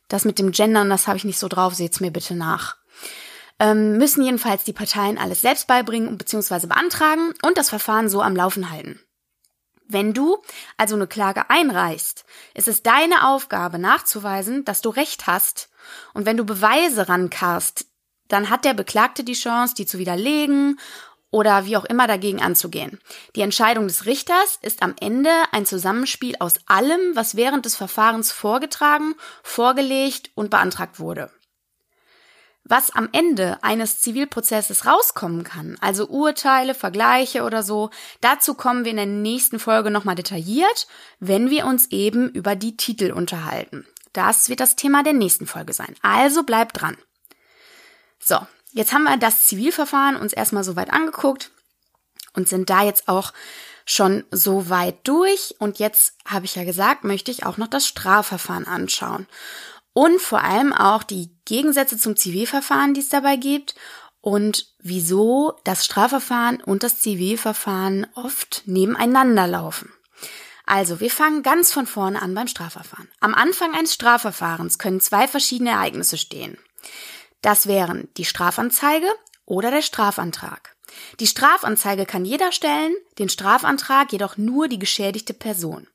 das 0.09 0.26
mit 0.26 0.38
dem 0.38 0.52
Gendern, 0.52 0.90
das 0.90 1.06
habe 1.06 1.16
ich 1.16 1.25
nicht 1.25 1.38
so 1.38 1.49
drauf, 1.49 1.75
seht's 1.75 2.00
mir 2.00 2.11
bitte 2.11 2.35
nach, 2.35 2.76
ähm, 3.59 3.97
müssen 3.97 4.23
jedenfalls 4.23 4.64
die 4.64 4.75
Parteien 4.75 5.16
alles 5.16 5.40
selbst 5.40 5.66
beibringen 5.66 6.18
bzw. 6.18 6.66
beantragen 6.66 7.32
und 7.40 7.56
das 7.56 7.70
Verfahren 7.70 8.11
so 8.11 8.20
am 8.20 8.37
Laufen 8.37 8.70
halten. 8.70 9.00
Wenn 9.92 10.14
du 10.14 10.38
also 10.76 10.94
eine 10.94 11.06
Klage 11.06 11.50
einreichst, 11.50 12.25
ist 12.54 12.68
es 12.68 12.82
deine 12.82 13.28
Aufgabe 13.28 13.78
nachzuweisen, 13.78 14.64
dass 14.64 14.80
du 14.80 14.90
Recht 14.90 15.26
hast. 15.26 15.68
Und 16.14 16.26
wenn 16.26 16.37
du 16.37 16.44
Beweise 16.44 17.09
rankarst, 17.09 17.87
dann 18.28 18.50
hat 18.50 18.64
der 18.64 18.75
Beklagte 18.75 19.25
die 19.25 19.35
Chance, 19.35 19.75
die 19.75 19.87
zu 19.87 19.99
widerlegen 19.99 20.78
oder 21.30 21.64
wie 21.66 21.76
auch 21.76 21.85
immer 21.85 22.06
dagegen 22.06 22.42
anzugehen. 22.42 23.00
Die 23.37 23.40
Entscheidung 23.40 23.87
des 23.87 24.06
Richters 24.06 24.59
ist 24.62 24.82
am 24.82 24.94
Ende 25.00 25.30
ein 25.52 25.66
Zusammenspiel 25.66 26.37
aus 26.38 26.59
allem, 26.66 27.00
was 27.14 27.37
während 27.37 27.64
des 27.64 27.76
Verfahrens 27.76 28.32
vorgetragen, 28.32 29.14
vorgelegt 29.42 30.30
und 30.35 30.50
beantragt 30.50 30.99
wurde. 31.00 31.30
Was 32.70 32.92
am 32.92 33.08
Ende 33.10 33.58
eines 33.64 34.00
Zivilprozesses 34.00 34.86
rauskommen 34.86 35.42
kann, 35.42 35.76
also 35.80 36.06
Urteile, 36.06 36.72
Vergleiche 36.72 37.42
oder 37.42 37.64
so, 37.64 37.90
dazu 38.20 38.54
kommen 38.54 38.84
wir 38.84 38.92
in 38.92 38.96
der 38.96 39.06
nächsten 39.06 39.58
Folge 39.58 39.90
nochmal 39.90 40.14
detailliert, 40.14 40.86
wenn 41.18 41.50
wir 41.50 41.66
uns 41.66 41.90
eben 41.90 42.30
über 42.30 42.54
die 42.54 42.76
Titel 42.76 43.10
unterhalten. 43.10 43.88
Das 44.12 44.48
wird 44.48 44.60
das 44.60 44.76
Thema 44.76 45.02
der 45.02 45.14
nächsten 45.14 45.48
Folge 45.48 45.72
sein. 45.72 45.96
Also 46.02 46.44
bleibt 46.44 46.80
dran. 46.80 46.96
So, 48.20 48.38
jetzt 48.70 48.92
haben 48.92 49.02
wir 49.02 49.16
das 49.16 49.48
Zivilverfahren 49.48 50.14
uns 50.14 50.32
erstmal 50.32 50.62
so 50.62 50.76
weit 50.76 50.92
angeguckt 50.92 51.50
und 52.34 52.48
sind 52.48 52.70
da 52.70 52.84
jetzt 52.84 53.08
auch 53.08 53.32
schon 53.84 54.22
so 54.30 54.70
weit 54.70 55.08
durch. 55.08 55.56
Und 55.58 55.80
jetzt 55.80 56.14
habe 56.24 56.44
ich 56.44 56.54
ja 56.54 56.62
gesagt, 56.62 57.02
möchte 57.02 57.32
ich 57.32 57.44
auch 57.44 57.56
noch 57.56 57.66
das 57.66 57.88
Strafverfahren 57.88 58.68
anschauen 58.68 59.26
und 60.00 60.19
vor 60.19 60.42
allem 60.42 60.73
auch 60.73 61.02
die 61.02 61.28
Gegensätze 61.45 61.99
zum 61.99 62.16
Zivilverfahren, 62.16 62.95
die 62.95 63.00
es 63.00 63.11
dabei 63.11 63.37
gibt 63.37 63.75
und 64.23 64.73
wieso 64.78 65.59
das 65.64 65.85
Strafverfahren 65.85 66.62
und 66.62 66.83
das 66.83 67.00
Zivilverfahren 67.02 68.07
oft 68.14 68.62
nebeneinander 68.64 69.47
laufen. 69.47 69.92
Also, 70.64 71.00
wir 71.00 71.11
fangen 71.11 71.42
ganz 71.42 71.71
von 71.71 71.87
vorne 71.87 72.23
an 72.23 72.35
beim 72.35 72.49
Strafverfahren. 72.49 73.11
Am 73.21 73.35
Anfang 73.35 73.75
eines 73.75 73.92
Strafverfahrens 73.92 74.78
können 74.78 75.00
zwei 75.00 75.28
verschiedene 75.28 75.73
Ereignisse 75.73 76.16
stehen. 76.16 76.57
Das 77.42 77.66
wären 77.66 78.09
die 78.16 78.25
Strafanzeige 78.25 79.12
oder 79.45 79.71
der 79.71 79.83
Strafantrag. 79.83 80.76
Die 81.19 81.26
Strafanzeige 81.26 82.07
kann 82.07 82.25
jeder 82.25 82.52
stellen, 82.52 82.95
den 83.19 83.28
Strafantrag 83.28 84.12
jedoch 84.12 84.38
nur 84.38 84.66
die 84.66 84.78
geschädigte 84.78 85.35
Person. 85.35 85.88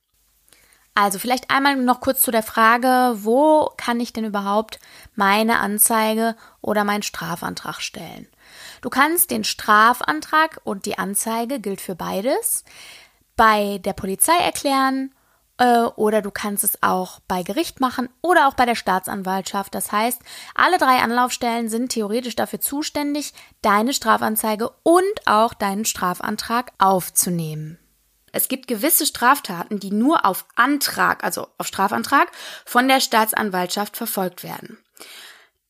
Also 0.95 1.19
vielleicht 1.19 1.51
einmal 1.51 1.75
noch 1.75 1.99
kurz 1.99 2.21
zu 2.21 2.31
der 2.31 2.41
Frage, 2.41 3.17
wo 3.17 3.69
kann 3.75 3.99
ich 3.99 4.13
denn 4.13 4.23
überhaupt 4.23 4.79
meine 5.13 5.59
Anzeige 5.59 6.37
oder 6.61 6.85
meinen 6.85 7.03
Strafantrag 7.03 7.81
stellen? 7.81 8.27
Du 8.81 8.89
kannst 8.89 9.29
den 9.29 9.43
Strafantrag 9.43 10.61
und 10.63 10.85
die 10.85 10.97
Anzeige 10.97 11.59
gilt 11.59 11.81
für 11.81 11.95
beides 11.95 12.63
bei 13.35 13.79
der 13.79 13.91
Polizei 13.91 14.37
erklären 14.37 15.13
äh, 15.57 15.83
oder 15.83 16.21
du 16.21 16.31
kannst 16.31 16.63
es 16.63 16.81
auch 16.81 17.19
bei 17.27 17.43
Gericht 17.43 17.81
machen 17.81 18.07
oder 18.21 18.47
auch 18.47 18.53
bei 18.53 18.65
der 18.65 18.75
Staatsanwaltschaft. 18.75 19.75
Das 19.75 19.91
heißt, 19.91 20.21
alle 20.53 20.77
drei 20.77 20.99
Anlaufstellen 20.99 21.67
sind 21.67 21.89
theoretisch 21.89 22.37
dafür 22.37 22.61
zuständig, 22.61 23.33
deine 23.61 23.93
Strafanzeige 23.93 24.69
und 24.83 25.03
auch 25.25 25.53
deinen 25.53 25.83
Strafantrag 25.83 26.71
aufzunehmen. 26.77 27.79
Es 28.35 28.49
gibt 28.49 28.67
gewisse 28.67 29.05
Straftaten, 29.05 29.79
die 29.79 29.91
nur 29.91 30.25
auf 30.25 30.45
Antrag, 30.55 31.23
also 31.23 31.47
auf 31.57 31.67
Strafantrag, 31.67 32.29
von 32.65 32.89
der 32.89 32.99
Staatsanwaltschaft 32.99 33.95
verfolgt 33.95 34.43
werden. 34.43 34.77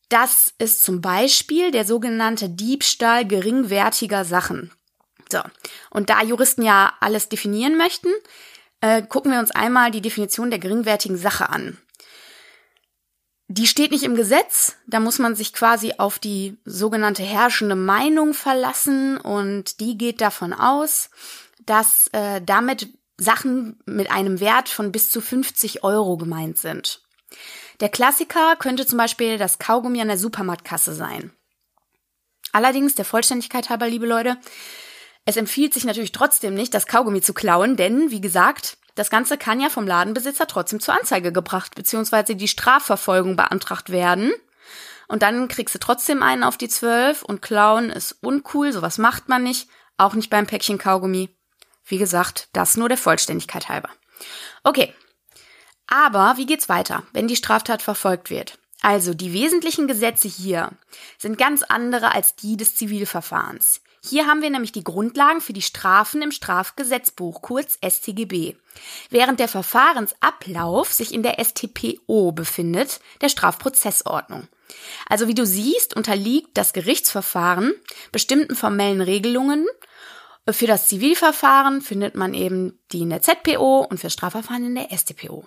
Das 0.10 0.52
ist 0.58 0.84
zum 0.84 1.00
Beispiel 1.00 1.70
der 1.70 1.86
sogenannte 1.86 2.50
Diebstahl 2.50 3.26
geringwertiger 3.26 4.26
Sachen. 4.26 4.72
So. 5.32 5.42
Und 5.92 6.10
da 6.10 6.24
Juristen 6.24 6.64
ja 6.64 6.94
alles 7.02 7.30
definieren 7.30 7.78
möchten, 7.78 8.10
äh, 8.82 9.04
gucken 9.04 9.32
wir 9.32 9.40
uns 9.40 9.52
einmal 9.52 9.92
die 9.92 10.02
Definition 10.02 10.50
der 10.50 10.60
geringwertigen 10.60 11.18
Sache 11.18 11.50
an. 11.50 11.78
Die 13.48 13.68
steht 13.68 13.92
nicht 13.92 14.04
im 14.04 14.16
Gesetz, 14.16 14.76
da 14.88 15.00
muss 15.00 15.20
man 15.20 15.36
sich 15.36 15.54
quasi 15.54 15.94
auf 16.00 16.18
die 16.18 16.58
sogenannte 16.66 17.22
herrschende 17.22 17.76
Meinung 17.76 18.34
verlassen 18.34 19.18
und 19.18 19.80
die 19.80 20.00
geht 20.00 20.20
davon 20.20 20.52
aus, 20.52 21.12
dass 21.66 22.08
äh, 22.14 22.42
damit 22.42 22.90
Sachen 23.18 23.80
mit 23.86 24.12
einem 24.12 24.40
Wert 24.40 24.70
von 24.70 24.92
bis 24.92 25.10
zu 25.10 25.22
50 25.22 25.84
Euro 25.84 26.18
gemeint 26.18 26.58
sind. 26.58 27.02
Der 27.80 27.90
Klassiker 27.90 28.56
könnte 28.58 28.86
zum 28.86 28.98
Beispiel 28.98 29.38
das 29.38 29.60
Kaugummi 29.60 30.02
an 30.02 30.08
der 30.08 30.18
Supermarktkasse 30.18 30.94
sein. 30.94 31.32
Allerdings, 32.52 32.96
der 32.96 33.06
Vollständigkeit 33.06 33.70
halber, 33.70 33.88
liebe 33.88 34.06
Leute, 34.06 34.38
es 35.26 35.38
empfiehlt 35.38 35.74
sich 35.74 35.84
natürlich 35.86 36.12
trotzdem 36.12 36.54
nicht, 36.54 36.74
das 36.74 36.86
Kaugummi 36.86 37.22
zu 37.22 37.34
klauen, 37.34 37.76
denn, 37.76 38.12
wie 38.12 38.22
gesagt, 38.22 38.78
das 38.96 39.10
Ganze 39.10 39.38
kann 39.38 39.60
ja 39.60 39.70
vom 39.70 39.88
Ladenbesitzer 39.88 40.48
trotzdem 40.48 40.80
zur 40.80 40.98
Anzeige 40.98 41.34
gebracht, 41.34 41.76
beziehungsweise 41.76 42.36
die 42.36 42.48
Strafverfolgung 42.48 43.36
beantragt 43.36 43.90
werden. 43.90 44.32
Und 45.08 45.22
dann 45.22 45.50
kriegst 45.50 45.76
du 45.76 45.80
trotzdem 45.80 46.24
einen 46.24 46.44
auf 46.44 46.58
die 46.58 46.70
zwölf 46.70 47.24
und 47.24 47.42
klauen 47.42 47.90
ist 47.90 48.14
uncool, 48.22 48.72
sowas 48.72 48.98
macht 48.98 49.28
man 49.28 49.44
nicht, 49.44 49.68
auch 49.98 50.14
nicht 50.14 50.30
beim 50.30 50.48
Päckchen 50.48 50.78
Kaugummi. 50.78 51.35
Wie 51.86 51.98
gesagt, 51.98 52.50
das 52.54 52.78
nur 52.78 52.90
der 52.90 52.98
Vollständigkeit 52.98 53.70
halber. 53.70 53.90
Okay. 54.64 54.94
Aber 55.88 56.34
wie 56.38 56.48
geht's 56.48 56.68
weiter, 56.68 57.04
wenn 57.14 57.28
die 57.28 57.36
Straftat 57.36 57.82
verfolgt 57.82 58.30
wird? 58.30 58.58
Also 58.82 59.14
die 59.14 59.34
wesentlichen 59.34 59.88
Gesetze 59.88 60.28
hier 60.28 60.72
sind 61.18 61.38
ganz 61.38 61.64
andere 61.64 62.14
als 62.14 62.36
die 62.36 62.58
des 62.58 62.76
Zivilverfahrens. 62.76 63.82
Hier 64.08 64.28
haben 64.28 64.44
wir 64.44 64.52
nämlich 64.52 64.72
die 64.72 64.84
Grundlagen 64.84 65.42
für 65.42 65.54
die 65.54 65.64
Strafen 65.64 66.22
im 66.22 66.32
Strafgesetzbuch, 66.32 67.42
kurz 67.42 67.80
StGB, 67.84 68.56
während 69.10 69.40
der 69.40 69.48
Verfahrensablauf 69.48 70.94
sich 70.94 71.12
in 71.12 71.24
der 71.24 71.44
StPO 71.44 72.32
befindet, 72.32 73.00
der 73.22 73.30
Strafprozessordnung. 73.30 74.48
Also 75.10 75.28
wie 75.28 75.34
du 75.34 75.46
siehst, 75.46 75.96
unterliegt 75.96 76.50
das 76.54 76.74
Gerichtsverfahren 76.74 77.74
bestimmten 78.12 78.56
formellen 78.56 79.02
Regelungen 79.02 79.66
für 80.54 80.68
das 80.68 80.88
Zivilverfahren 80.88 81.82
findet 81.82 82.16
man 82.16 82.34
eben 82.34 82.80
die 82.92 83.02
in 83.02 83.10
der 83.10 83.22
ZPO 83.22 83.82
und 83.90 84.00
für 84.00 84.10
Strafverfahren 84.10 84.66
in 84.66 84.76
der 84.76 84.96
StPO. 84.96 85.46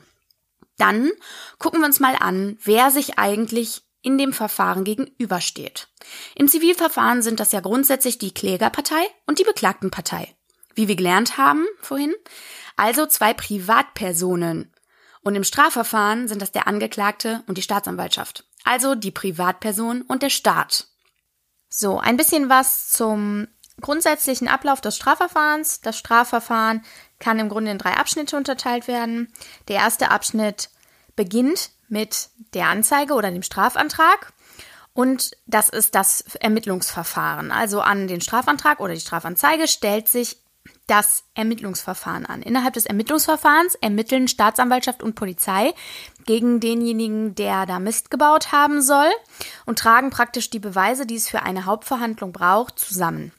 Dann 0.77 1.11
gucken 1.59 1.81
wir 1.81 1.87
uns 1.87 2.01
mal 2.01 2.17
an, 2.17 2.59
wer 2.63 2.91
sich 2.91 3.19
eigentlich 3.19 3.83
in 4.03 4.19
dem 4.19 4.33
Verfahren 4.33 4.85
gegenübersteht. 4.85 5.89
Im 6.35 6.49
Zivilverfahren 6.49 7.23
sind 7.23 7.41
das 7.41 7.53
ja 7.53 7.61
grundsätzlich 7.61 8.19
die 8.19 8.33
Klägerpartei 8.33 9.03
und 9.27 9.39
die 9.39 9.45
Beklagtenpartei. 9.45 10.35
Wie 10.75 10.89
wir 10.89 10.97
gelernt 10.97 11.37
haben 11.37 11.67
vorhin, 11.81 12.15
also 12.77 13.07
zwei 13.07 13.35
Privatpersonen. 13.35 14.73
Und 15.23 15.35
im 15.35 15.45
Strafverfahren 15.45 16.29
sind 16.29 16.41
das 16.41 16.53
der 16.53 16.69
Angeklagte 16.69 17.43
und 17.47 17.59
die 17.59 17.63
Staatsanwaltschaft. 17.63 18.45
Also 18.65 18.95
die 18.95 19.11
Privatperson 19.11 20.03
und 20.03 20.23
der 20.23 20.31
Staat. 20.31 20.87
So, 21.69 21.99
ein 21.99 22.17
bisschen 22.17 22.49
was 22.49 22.89
zum 22.89 23.49
grundsätzlichen 23.81 24.49
Ablauf 24.49 24.81
des 24.81 24.97
Strafverfahrens. 24.97 25.81
Das 25.81 25.99
Strafverfahren 25.99 26.83
kann 27.19 27.39
im 27.39 27.49
Grunde 27.49 27.71
in 27.71 27.79
drei 27.79 27.95
Abschnitte 27.95 28.37
unterteilt 28.37 28.89
werden. 28.89 29.33
Der 29.69 29.77
erste 29.77 30.11
Abschnitt 30.11 30.71
beginnt 31.17 31.71
mit 31.89 32.29
der 32.55 32.67
Anzeige 32.67 33.15
oder 33.15 33.31
dem 33.31 33.43
Strafantrag. 33.43 34.33
Und 34.95 35.37
das 35.47 35.69
ist 35.69 35.95
das 35.95 36.23
Ermittlungsverfahren. 36.41 37.53
Also 37.53 37.81
an 37.81 38.09
den 38.09 38.21
Strafantrag 38.21 38.81
oder 38.81 38.95
die 38.95 39.01
Strafanzeige 39.01 39.69
stellt 39.69 40.09
sich 40.09 40.39
das 40.89 41.25
Ermittlungsverfahren 41.35 42.27
an. 42.27 42.43
Innerhalb 42.43 42.75
des 42.75 42.87
Ermittlungsverfahrens 42.87 43.75
ermitteln 43.77 44.27
Staatsanwaltschaft 44.27 45.03
und 45.03 45.15
Polizei 45.15 45.73
gegen 46.25 46.61
denjenigen, 46.61 47.35
der 47.35 47.67
da 47.67 47.79
Mist 47.79 48.11
gebaut 48.11 48.53
haben 48.53 48.83
soll 48.83 49.09
und 49.67 49.79
tragen 49.79 50.11
praktisch 50.11 50.51
die 50.51 50.59
Beweise, 50.59 51.07
die 51.07 51.17
es 51.17 51.29
für 51.29 51.43
eine 51.43 51.67
Hauptverhandlung 51.67 52.33
braucht, 52.33 52.79
zusammen. 52.79 53.33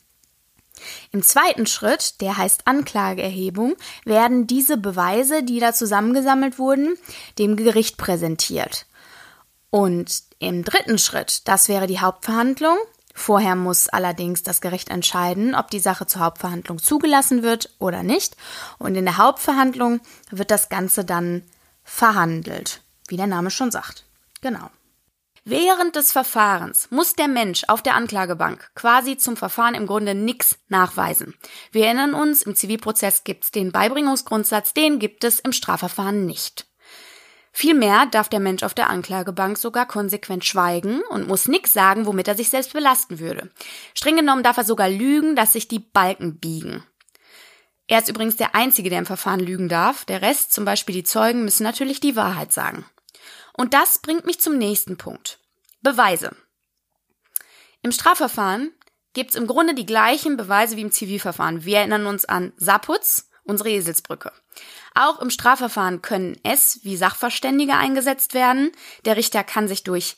Im 1.12 1.24
zweiten 1.24 1.66
Schritt, 1.66 2.22
der 2.22 2.38
heißt 2.38 2.68
Anklageerhebung, 2.68 3.76
werden 4.06 4.48
diese 4.48 4.78
Beweise, 4.78 5.44
die 5.44 5.60
da 5.60 5.74
zusammengesammelt 5.74 6.60
wurden, 6.60 6.96
dem 7.38 7.56
Gericht 7.56 7.98
präsentiert. 7.98 8.86
Und 9.70 10.24
im 10.40 10.64
dritten 10.64 10.98
Schritt, 10.98 11.48
das 11.48 11.70
wäre 11.70 11.88
die 11.88 12.00
Hauptverhandlung. 12.00 12.78
Vorher 13.14 13.56
muss 13.56 13.90
allerdings 13.90 14.44
das 14.44 14.62
Gericht 14.62 14.90
entscheiden, 14.90 15.54
ob 15.54 15.70
die 15.70 15.80
Sache 15.80 16.08
zur 16.08 16.22
Hauptverhandlung 16.22 16.80
zugelassen 16.80 17.44
wird 17.44 17.70
oder 17.78 18.02
nicht. 18.02 18.38
Und 18.78 18.96
in 18.96 19.06
der 19.06 19.18
Hauptverhandlung 19.18 20.00
wird 20.32 20.52
das 20.52 20.70
Ganze 20.70 21.04
dann 21.04 21.44
verhandelt, 21.84 22.82
wie 23.08 23.18
der 23.18 23.28
Name 23.28 23.52
schon 23.52 23.72
sagt. 23.72 24.06
Genau. 24.42 24.70
Während 25.50 25.96
des 25.96 26.12
Verfahrens 26.12 26.92
muss 26.92 27.16
der 27.16 27.28
Mensch 27.28 27.64
auf 27.70 27.82
der 27.82 27.96
Anklagebank 27.96 28.70
quasi 28.76 29.18
zum 29.18 29.36
Verfahren 29.36 29.74
im 29.74 29.88
Grunde 29.88 30.14
nichts 30.14 30.60
nachweisen. 30.68 31.34
Wir 31.72 31.86
erinnern 31.86 32.14
uns, 32.14 32.44
im 32.44 32.56
Zivilprozess 32.56 33.24
gibt 33.24 33.46
es 33.46 33.50
den 33.50 33.72
Beibringungsgrundsatz, 33.72 34.76
den 34.76 35.00
gibt 35.00 35.24
es 35.24 35.40
im 35.40 35.52
Strafverfahren 35.52 36.28
nicht. 36.28 36.68
Vielmehr 37.52 38.06
darf 38.12 38.30
der 38.30 38.40
Mensch 38.40 38.62
auf 38.62 38.76
der 38.76 38.92
Anklagebank 38.92 39.58
sogar 39.58 39.88
konsequent 39.88 40.46
schweigen 40.46 41.02
und 41.10 41.28
muss 41.28 41.48
nichts 41.48 41.74
sagen, 41.74 42.06
womit 42.06 42.28
er 42.28 42.36
sich 42.36 42.52
selbst 42.52 42.74
belasten 42.74 43.18
würde. 43.18 43.50
Streng 43.96 44.18
genommen 44.18 44.44
darf 44.44 44.58
er 44.58 44.66
sogar 44.66 44.88
lügen, 44.88 45.36
dass 45.36 45.54
sich 45.54 45.68
die 45.68 45.80
Balken 45.80 46.38
biegen. 46.38 46.84
Er 47.88 47.98
ist 47.98 48.08
übrigens 48.08 48.36
der 48.36 48.54
Einzige, 48.54 48.92
der 48.92 49.00
im 49.00 49.08
Verfahren 49.08 49.40
lügen 49.40 49.68
darf. 49.68 50.06
Der 50.06 50.22
Rest, 50.22 50.54
zum 50.54 50.64
Beispiel 50.64 50.94
die 50.94 51.04
Zeugen, 51.04 51.44
müssen 51.44 51.64
natürlich 51.64 52.00
die 52.00 52.16
Wahrheit 52.16 52.54
sagen. 52.54 52.86
Und 53.60 53.74
das 53.74 53.98
bringt 53.98 54.26
mich 54.26 54.40
zum 54.40 54.58
nächsten 54.58 54.96
Punkt. 54.96 55.39
Beweise. 55.82 56.36
Im 57.82 57.92
Strafverfahren 57.92 58.72
gibt 59.14 59.32
es 59.32 59.36
im 59.36 59.48
Grunde 59.48 59.74
die 59.74 59.86
gleichen 59.86 60.38
Beweise 60.38 60.76
wie 60.76 60.82
im 60.82 60.92
Zivilverfahren. 60.92 61.66
Wir 61.66 61.80
erinnern 61.80 62.06
uns 62.06 62.26
an 62.26 62.54
Saputz, 62.58 63.30
unsere 63.44 63.70
Eselsbrücke. 63.70 64.32
Auch 64.94 65.20
im 65.20 65.30
Strafverfahren 65.30 66.02
können 66.02 66.38
es 66.44 66.80
wie 66.84 66.98
Sachverständige 66.98 67.76
eingesetzt 67.76 68.34
werden. 68.34 68.72
Der 69.06 69.18
Richter 69.18 69.44
kann 69.44 69.68
sich 69.68 69.84
durch 69.84 70.18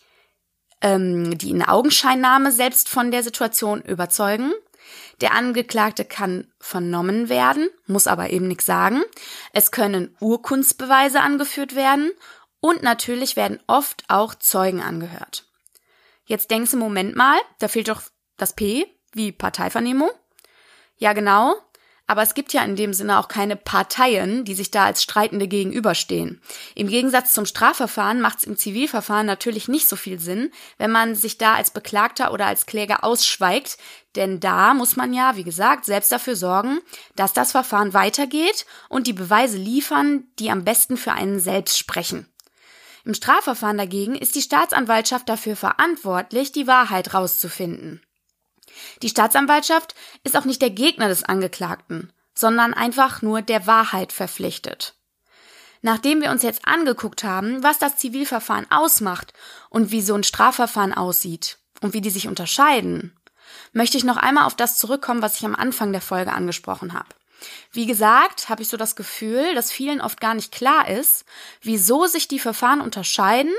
ähm, 0.81 1.37
die 1.37 1.51
in 1.51 1.63
Augenscheinnahme 1.63 2.51
selbst 2.51 2.89
von 2.89 3.11
der 3.11 3.23
Situation 3.23 3.81
überzeugen. 3.81 4.51
Der 5.21 5.33
Angeklagte 5.33 6.03
kann 6.03 6.51
vernommen 6.59 7.29
werden, 7.29 7.69
muss 7.85 8.07
aber 8.07 8.31
eben 8.31 8.47
nichts 8.47 8.65
sagen. 8.65 9.03
Es 9.53 9.71
können 9.71 10.15
Urkundsbeweise 10.19 11.21
angeführt 11.21 11.75
werden 11.75 12.11
und 12.59 12.81
natürlich 12.81 13.35
werden 13.35 13.59
oft 13.67 14.03
auch 14.07 14.33
Zeugen 14.35 14.81
angehört. 14.81 15.50
Jetzt 16.31 16.49
denkst 16.49 16.71
du, 16.71 16.77
Moment 16.77 17.13
mal, 17.13 17.37
da 17.59 17.67
fehlt 17.67 17.89
doch 17.89 18.03
das 18.37 18.55
P, 18.55 18.87
wie 19.11 19.33
Parteivernehmung. 19.33 20.09
Ja, 20.95 21.11
genau. 21.11 21.55
Aber 22.07 22.21
es 22.21 22.35
gibt 22.35 22.53
ja 22.53 22.63
in 22.63 22.77
dem 22.77 22.93
Sinne 22.93 23.19
auch 23.19 23.27
keine 23.27 23.57
Parteien, 23.57 24.45
die 24.45 24.53
sich 24.53 24.71
da 24.71 24.85
als 24.85 25.03
Streitende 25.03 25.49
gegenüberstehen. 25.49 26.41
Im 26.73 26.87
Gegensatz 26.87 27.33
zum 27.33 27.45
Strafverfahren 27.45 28.21
macht 28.21 28.37
es 28.37 28.43
im 28.45 28.55
Zivilverfahren 28.55 29.25
natürlich 29.25 29.67
nicht 29.67 29.89
so 29.89 29.97
viel 29.97 30.21
Sinn, 30.21 30.51
wenn 30.77 30.89
man 30.89 31.15
sich 31.15 31.37
da 31.37 31.55
als 31.55 31.71
Beklagter 31.71 32.31
oder 32.31 32.45
als 32.45 32.65
Kläger 32.65 33.03
ausschweigt, 33.03 33.77
denn 34.15 34.39
da 34.39 34.73
muss 34.73 34.95
man 34.95 35.13
ja, 35.13 35.35
wie 35.35 35.43
gesagt, 35.43 35.83
selbst 35.83 36.13
dafür 36.13 36.37
sorgen, 36.37 36.79
dass 37.17 37.33
das 37.33 37.51
Verfahren 37.51 37.93
weitergeht 37.93 38.65
und 38.87 39.05
die 39.07 39.13
Beweise 39.13 39.57
liefern, 39.57 40.23
die 40.39 40.49
am 40.49 40.63
besten 40.63 40.95
für 40.95 41.11
einen 41.11 41.41
selbst 41.41 41.77
sprechen. 41.77 42.30
Im 43.03 43.13
Strafverfahren 43.13 43.77
dagegen 43.77 44.15
ist 44.15 44.35
die 44.35 44.41
Staatsanwaltschaft 44.41 45.27
dafür 45.27 45.55
verantwortlich, 45.55 46.51
die 46.51 46.67
Wahrheit 46.67 47.13
rauszufinden. 47.13 48.01
Die 49.01 49.09
Staatsanwaltschaft 49.09 49.95
ist 50.23 50.37
auch 50.37 50.45
nicht 50.45 50.61
der 50.61 50.69
Gegner 50.69 51.07
des 51.07 51.23
Angeklagten, 51.23 52.13
sondern 52.33 52.73
einfach 52.73 53.21
nur 53.21 53.41
der 53.41 53.67
Wahrheit 53.67 54.13
verpflichtet. 54.13 54.95
Nachdem 55.81 56.21
wir 56.21 56.29
uns 56.29 56.43
jetzt 56.43 56.67
angeguckt 56.67 57.23
haben, 57.23 57.63
was 57.63 57.79
das 57.79 57.97
Zivilverfahren 57.97 58.69
ausmacht 58.69 59.33
und 59.69 59.91
wie 59.91 60.01
so 60.01 60.13
ein 60.13 60.23
Strafverfahren 60.23 60.93
aussieht 60.93 61.57
und 61.81 61.93
wie 61.93 62.01
die 62.01 62.11
sich 62.11 62.27
unterscheiden, 62.27 63.17
möchte 63.73 63.97
ich 63.97 64.03
noch 64.03 64.17
einmal 64.17 64.45
auf 64.45 64.55
das 64.55 64.77
zurückkommen, 64.77 65.23
was 65.23 65.37
ich 65.37 65.45
am 65.45 65.55
Anfang 65.55 65.91
der 65.91 66.01
Folge 66.01 66.33
angesprochen 66.33 66.93
habe. 66.93 67.09
Wie 67.71 67.85
gesagt, 67.85 68.49
habe 68.49 68.61
ich 68.61 68.67
so 68.67 68.77
das 68.77 68.95
Gefühl, 68.95 69.55
dass 69.55 69.71
vielen 69.71 70.01
oft 70.01 70.21
gar 70.21 70.33
nicht 70.33 70.51
klar 70.51 70.87
ist, 70.87 71.25
wieso 71.61 72.05
sich 72.05 72.27
die 72.27 72.39
Verfahren 72.39 72.81
unterscheiden 72.81 73.53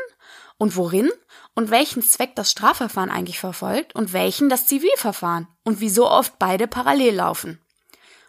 und 0.58 0.76
worin 0.76 1.10
und 1.54 1.70
welchen 1.70 2.02
Zweck 2.02 2.34
das 2.36 2.50
Strafverfahren 2.50 3.10
eigentlich 3.10 3.40
verfolgt 3.40 3.94
und 3.94 4.12
welchen 4.12 4.48
das 4.48 4.66
Zivilverfahren 4.66 5.48
und 5.64 5.80
wieso 5.80 6.08
oft 6.08 6.38
beide 6.38 6.68
parallel 6.68 7.16
laufen. 7.16 7.60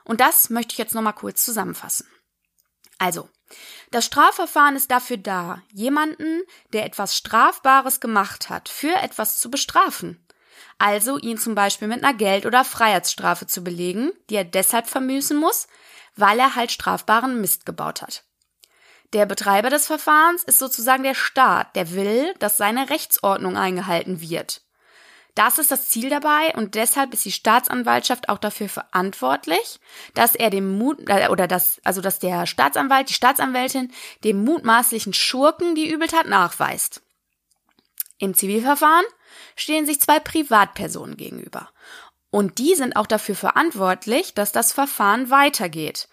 Und 0.03 0.19
das 0.19 0.50
möchte 0.50 0.74
ich 0.74 0.77
jetzt 0.77 0.95
nochmal 0.95 1.13
kurz 1.13 1.45
zusammenfassen. 1.45 2.07
Also, 2.98 3.29
das 3.91 4.05
Strafverfahren 4.05 4.75
ist 4.75 4.91
dafür 4.91 5.17
da, 5.17 5.62
jemanden, 5.72 6.41
der 6.74 6.86
etwas 6.86 7.15
Strafbares 7.15 8.00
gemacht 8.00 8.50
hat, 8.50 8.69
für 8.69 8.95
etwas 8.95 9.39
zu 9.39 9.51
bestrafen. 9.51 10.23
Also 10.77 11.18
ihn 11.18 11.38
zum 11.38 11.56
Beispiel 11.56 11.88
mit 11.88 12.03
einer 12.03 12.13
Geld- 12.13 12.46
oder 12.46 12.65
Freiheitsstrafe 12.65 13.48
zu 13.48 13.63
belegen, 13.63 14.12
die 14.30 14.36
er 14.36 14.44
deshalb 14.44 14.88
vermüßen 14.88 15.38
muss, 15.38 15.68
weil 16.15 16.39
er 16.39 16.56
halt 16.56 16.72
strafbaren 16.72 17.39
Mist 17.39 17.65
gebaut 17.65 18.01
hat. 18.01 18.24
Der 19.13 19.27
Betreiber 19.27 19.70
des 19.70 19.86
Verfahrens 19.86 20.44
ist 20.44 20.58
sozusagen 20.58 21.03
der 21.03 21.13
Staat, 21.13 21.75
der 21.75 21.92
will, 21.92 22.34
dass 22.39 22.58
seine 22.58 22.89
Rechtsordnung 22.89 23.58
eingehalten 23.58 24.22
wird. 24.22 24.63
Das 25.36 25.58
ist 25.58 25.72
das 25.72 25.89
Ziel 25.89 26.10
dabei 26.10 26.53
und 26.56 26.75
deshalb 26.75 27.13
ist 27.13 27.25
die 27.25 27.32
Staatsanwaltschaft 27.32 28.30
auch 28.30 28.38
dafür 28.39 28.70
verantwortlich, 28.70 29.80
dass 30.13 30.36
er 30.36 30.50
dem 30.50 30.77
Mut 30.77 31.08
äh, 31.08 31.27
oder 31.30 31.48
dass 31.48 31.80
also 31.84 32.01
dass 32.01 32.20
der 32.20 32.46
Staatsanwalt, 32.46 33.10
die 33.10 33.15
Staatsanwältin 33.15 33.92
dem 34.24 34.44
mutmaßlichen 34.44 35.13
Schurken 35.13 35.74
die 35.74 35.89
Übeltat 35.89 36.27
nachweist. 36.27 37.02
Im 38.24 38.34
Zivilverfahren 38.34 39.03
stehen 39.58 39.86
sich 39.86 40.00
zwei 40.00 40.18
Privatpersonen 40.18 41.18
gegenüber 41.18 41.70
und 42.30 42.58
die 42.58 42.74
sind 42.74 42.96
auch 42.96 43.06
dafür 43.06 43.36
verantwortlich, 43.36 44.34
dass 44.34 44.53
das 44.53 44.72
Verfahren 44.72 45.30
weitergeht. 45.30 46.08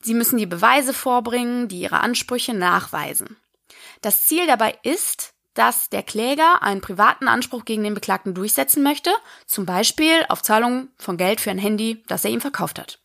Sie 0.00 0.14
müssen 0.14 0.38
die 0.38 0.46
Beweise 0.46 0.92
vorbringen, 0.92 1.68
die 1.68 1.82
ihre 1.82 2.00
Ansprüche 2.00 2.52
nachweisen. 2.52 3.36
Das 4.00 4.26
Ziel 4.26 4.48
dabei 4.48 4.76
ist, 4.82 5.34
dass 5.54 5.88
der 5.88 6.02
Kläger 6.02 6.64
einen 6.64 6.80
privaten 6.80 7.28
Anspruch 7.28 7.64
gegen 7.64 7.84
den 7.84 7.94
Beklagten 7.94 8.34
durchsetzen 8.34 8.82
möchte, 8.82 9.12
zum 9.46 9.64
Beispiel 9.64 10.24
auf 10.30 10.42
Zahlung 10.42 10.88
von 10.98 11.16
Geld 11.16 11.40
für 11.40 11.52
ein 11.52 11.58
Handy, 11.58 12.02
das 12.08 12.24
er 12.24 12.32
ihm 12.32 12.40
verkauft 12.40 12.80
hat. 12.80 13.01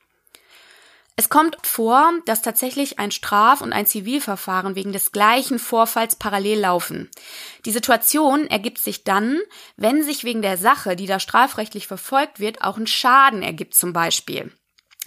Es 1.19 1.29
kommt 1.29 1.57
vor, 1.63 2.13
dass 2.25 2.43
tatsächlich 2.43 2.99
ein 2.99 3.09
Straf- 3.09 3.61
und 3.61 3.73
ein 3.73 3.87
Zivilverfahren 3.87 4.75
wegen 4.75 4.93
des 4.93 5.11
gleichen 5.11 5.57
Vorfalls 5.57 6.15
parallel 6.15 6.59
laufen. 6.59 7.09
Die 7.65 7.71
Situation 7.71 8.45
ergibt 8.45 8.77
sich 8.77 9.03
dann, 9.03 9.39
wenn 9.77 10.03
sich 10.03 10.23
wegen 10.23 10.43
der 10.43 10.57
Sache, 10.57 10.95
die 10.95 11.07
da 11.07 11.19
strafrechtlich 11.19 11.87
verfolgt 11.87 12.39
wird, 12.39 12.61
auch 12.61 12.77
ein 12.77 12.85
Schaden 12.85 13.41
ergibt 13.41 13.73
zum 13.73 13.93
Beispiel. 13.93 14.55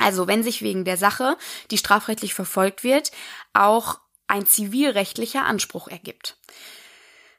Also 0.00 0.26
wenn 0.26 0.42
sich 0.42 0.62
wegen 0.62 0.84
der 0.84 0.96
Sache, 0.96 1.36
die 1.70 1.78
strafrechtlich 1.78 2.34
verfolgt 2.34 2.82
wird, 2.82 3.12
auch 3.52 4.00
ein 4.26 4.46
zivilrechtlicher 4.46 5.44
Anspruch 5.44 5.86
ergibt. 5.86 6.38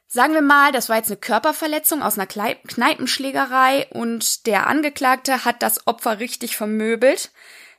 Sagen 0.06 0.32
wir 0.32 0.42
mal, 0.42 0.72
das 0.72 0.88
war 0.88 0.96
jetzt 0.96 1.08
eine 1.08 1.18
Körperverletzung 1.18 2.02
aus 2.02 2.18
einer 2.18 2.26
Kneipenschlägerei 2.26 3.88
und 3.90 4.46
der 4.46 4.66
Angeklagte 4.66 5.44
hat 5.44 5.62
das 5.62 5.86
Opfer 5.86 6.20
richtig 6.20 6.56
vermöbelt, 6.56 7.32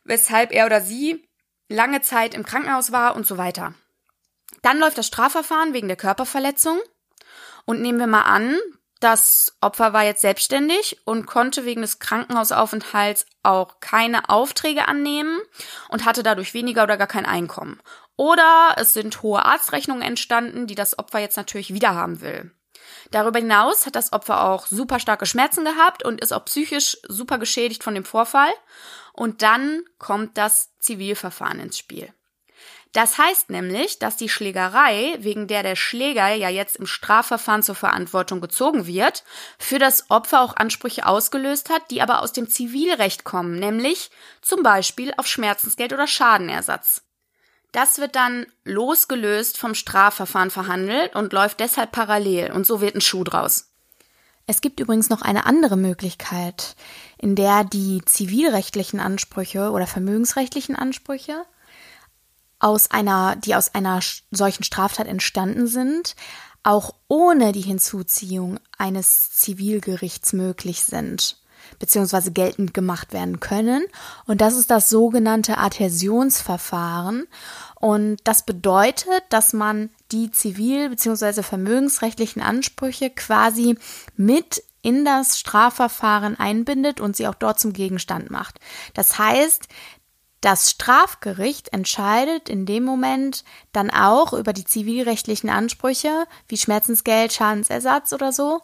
weshalb 0.03 0.51
er 0.51 0.65
oder 0.65 0.81
sie 0.81 1.27
lange 1.69 2.01
Zeit 2.01 2.33
im 2.33 2.45
Krankenhaus 2.45 2.91
war 2.91 3.15
und 3.15 3.25
so 3.25 3.37
weiter. 3.37 3.73
Dann 4.61 4.79
läuft 4.79 4.97
das 4.97 5.07
Strafverfahren 5.07 5.73
wegen 5.73 5.87
der 5.87 5.97
Körperverletzung 5.97 6.79
und 7.65 7.81
nehmen 7.81 7.99
wir 7.99 8.07
mal 8.07 8.21
an, 8.21 8.57
das 8.99 9.57
Opfer 9.59 9.91
war 9.91 10.03
jetzt 10.03 10.21
selbstständig 10.21 10.97
und 11.03 11.25
konnte 11.25 11.65
wegen 11.65 11.81
des 11.81 11.99
Krankenhausaufenthalts 11.99 13.25
auch 13.43 13.81
keine 13.81 14.29
Aufträge 14.29 14.87
annehmen 14.87 15.41
und 15.89 16.05
hatte 16.05 16.23
dadurch 16.23 16.53
weniger 16.53 16.83
oder 16.83 16.95
gar 16.95 17.07
kein 17.07 17.25
Einkommen. 17.25 17.81
Oder 18.15 18.75
es 18.77 18.93
sind 18.93 19.21
hohe 19.21 19.43
Arztrechnungen 19.43 20.03
entstanden, 20.03 20.67
die 20.67 20.75
das 20.75 20.97
Opfer 20.97 21.19
jetzt 21.19 21.35
natürlich 21.35 21.73
wieder 21.73 21.95
haben 21.95 22.21
will. 22.21 22.51
Darüber 23.11 23.39
hinaus 23.39 23.85
hat 23.85 23.95
das 23.95 24.13
Opfer 24.13 24.43
auch 24.43 24.67
super 24.67 24.99
starke 24.99 25.25
Schmerzen 25.25 25.65
gehabt 25.65 26.03
und 26.03 26.21
ist 26.21 26.31
auch 26.33 26.45
psychisch 26.45 26.97
super 27.07 27.37
geschädigt 27.37 27.83
von 27.83 27.95
dem 27.95 28.05
Vorfall. 28.05 28.51
Und 29.13 29.41
dann 29.41 29.83
kommt 29.99 30.37
das 30.37 30.77
Zivilverfahren 30.79 31.59
ins 31.59 31.77
Spiel. 31.77 32.13
Das 32.93 33.17
heißt 33.17 33.49
nämlich, 33.49 33.97
dass 33.97 34.17
die 34.17 34.29
Schlägerei, 34.29 35.15
wegen 35.17 35.47
der 35.47 35.63
der 35.63 35.75
Schläger 35.75 36.29
ja 36.29 36.49
jetzt 36.49 36.75
im 36.75 36.85
Strafverfahren 36.85 37.63
zur 37.63 37.73
Verantwortung 37.73 38.39
gezogen 38.39 38.85
wird, 38.85 39.23
für 39.57 39.79
das 39.79 40.11
Opfer 40.11 40.41
auch 40.41 40.55
Ansprüche 40.55 41.07
ausgelöst 41.07 41.71
hat, 41.71 41.89
die 41.89 42.03
aber 42.03 42.21
aus 42.21 42.33
dem 42.33 42.47
Zivilrecht 42.47 43.23
kommen, 43.23 43.55
nämlich 43.55 44.11
zum 44.41 44.61
Beispiel 44.61 45.11
auf 45.17 45.25
Schmerzensgeld 45.25 45.91
oder 45.91 46.05
Schadenersatz. 46.05 47.01
Das 47.73 47.97
wird 47.97 48.15
dann 48.15 48.45
losgelöst 48.63 49.57
vom 49.57 49.73
Strafverfahren 49.73 50.51
verhandelt 50.51 51.15
und 51.15 51.33
läuft 51.33 51.59
deshalb 51.59 51.91
parallel 51.91 52.51
und 52.51 52.65
so 52.65 52.79
wird 52.79 52.95
ein 52.95 53.01
Schuh 53.01 53.23
draus. 53.23 53.71
Es 54.45 54.61
gibt 54.61 54.79
übrigens 54.79 55.09
noch 55.09 55.23
eine 55.23 55.45
andere 55.47 55.75
Möglichkeit, 55.75 56.75
in 57.17 57.35
der 57.35 57.63
die 57.63 58.01
zivilrechtlichen 58.05 58.99
Ansprüche 58.99 59.71
oder 59.71 59.87
vermögensrechtlichen 59.87 60.75
Ansprüche 60.75 61.45
aus 62.59 62.91
einer, 62.91 63.35
die 63.37 63.55
aus 63.55 63.73
einer 63.73 64.01
solchen 64.29 64.63
Straftat 64.63 65.07
entstanden 65.07 65.65
sind, 65.65 66.15
auch 66.61 66.93
ohne 67.07 67.53
die 67.53 67.61
Hinzuziehung 67.61 68.59
eines 68.77 69.31
Zivilgerichts 69.31 70.31
möglich 70.33 70.83
sind 70.83 71.42
beziehungsweise 71.83 72.31
geltend 72.31 72.73
gemacht 72.73 73.11
werden 73.11 73.41
können. 73.41 73.83
Und 74.25 74.39
das 74.39 74.55
ist 74.55 74.71
das 74.71 74.87
sogenannte 74.87 75.57
Adhäsionsverfahren. 75.57 77.27
Und 77.75 78.19
das 78.23 78.45
bedeutet, 78.45 79.21
dass 79.27 79.51
man 79.51 79.89
die 80.13 80.29
zivil- 80.29 80.87
beziehungsweise 80.87 81.43
vermögensrechtlichen 81.43 82.41
Ansprüche 82.41 83.09
quasi 83.09 83.77
mit 84.15 84.63
in 84.81 85.03
das 85.03 85.37
Strafverfahren 85.37 86.39
einbindet 86.39 87.01
und 87.01 87.17
sie 87.17 87.27
auch 87.27 87.35
dort 87.35 87.59
zum 87.59 87.73
Gegenstand 87.73 88.31
macht. 88.31 88.61
Das 88.93 89.19
heißt, 89.19 89.67
das 90.39 90.71
Strafgericht 90.71 91.73
entscheidet 91.73 92.47
in 92.47 92.65
dem 92.65 92.85
Moment 92.85 93.43
dann 93.73 93.89
auch 93.89 94.31
über 94.31 94.53
die 94.53 94.63
zivilrechtlichen 94.63 95.49
Ansprüche 95.49 96.27
wie 96.47 96.57
Schmerzensgeld, 96.57 97.33
Schadensersatz 97.33 98.13
oder 98.13 98.31
so 98.31 98.61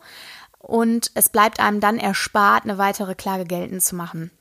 und 0.70 1.12
es 1.16 1.30
bleibt 1.30 1.60
einem 1.60 1.80
dann 1.80 1.98
erspart, 1.98 2.64
eine 2.64 2.78
weitere 2.78 3.16
Klage 3.16 3.46
geltend 3.46 3.82
zu 3.84 3.96
machen. 3.96 4.32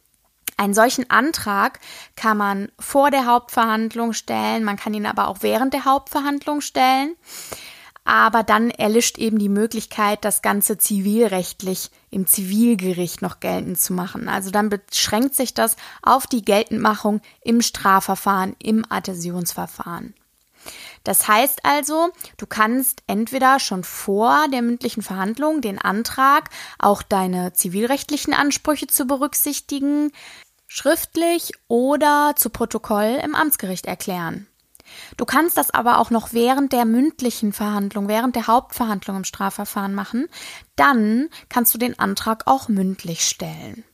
Einen 0.57 0.75
solchen 0.75 1.09
Antrag 1.09 1.79
kann 2.17 2.37
man 2.37 2.71
vor 2.79 3.11
der 3.11 3.27
Hauptverhandlung 3.27 4.13
stellen, 4.13 4.65
man 4.65 4.77
kann 4.77 4.93
ihn 4.93 5.07
aber 5.07 5.29
auch 5.29 5.39
während 5.41 5.73
der 5.73 5.85
Hauptverhandlung 5.85 6.61
stellen. 6.61 7.15
Aber 8.05 8.43
dann 8.43 8.71
erlischt 8.71 9.19
eben 9.19 9.39
die 9.39 9.51
Möglichkeit, 9.51 10.25
das 10.25 10.41
Ganze 10.41 10.79
zivilrechtlich 10.79 11.91
im 12.11 12.27
Zivilgericht 12.27 13.21
noch 13.21 13.39
geltend 13.39 13.79
zu 13.79 13.93
machen. 13.93 14.31
Also 14.31 14.51
dann 14.51 14.71
beschränkt 14.71 15.35
sich 15.35 15.53
das 15.53 15.77
auf 16.03 16.27
die 16.27 16.43
Geltendmachung 16.43 17.21
im 17.43 17.61
Strafverfahren, 17.61 18.57
im 18.63 18.85
Adhäsionsverfahren. 18.89 20.15
Das 21.05 21.29
heißt 21.29 21.65
also, 21.65 22.11
du 22.37 22.47
kannst 22.47 23.03
entweder 23.07 23.61
schon 23.61 23.85
vor 23.85 24.47
der 24.53 24.63
mündlichen 24.63 25.03
Verhandlung 25.03 25.61
den 25.61 25.79
Antrag, 25.79 26.51
auch 26.79 27.03
deine 27.03 27.53
zivilrechtlichen 27.53 28.35
Ansprüche 28.35 28.87
zu 28.87 29.07
berücksichtigen, 29.07 30.13
schriftlich 30.67 31.53
oder 31.69 32.35
zu 32.37 32.51
Protokoll 32.51 33.19
im 33.25 33.35
Amtsgericht 33.35 33.87
erklären. 33.87 34.47
Du 35.17 35.25
kannst 35.25 35.57
das 35.57 35.71
aber 35.71 35.99
auch 35.99 36.11
noch 36.11 36.33
während 36.33 36.73
der 36.73 36.85
mündlichen 36.85 37.53
Verhandlung, 37.53 38.09
während 38.09 38.37
der 38.37 38.47
Hauptverhandlung 38.47 39.19
im 39.19 39.25
Strafverfahren 39.25 39.95
machen. 39.95 40.29
Dann 40.77 41.29
kannst 41.49 41.75
du 41.75 41.79
den 41.79 41.99
Antrag 41.99 42.47
auch 42.47 42.69
mündlich 42.69 43.25
stellen. 43.27 43.85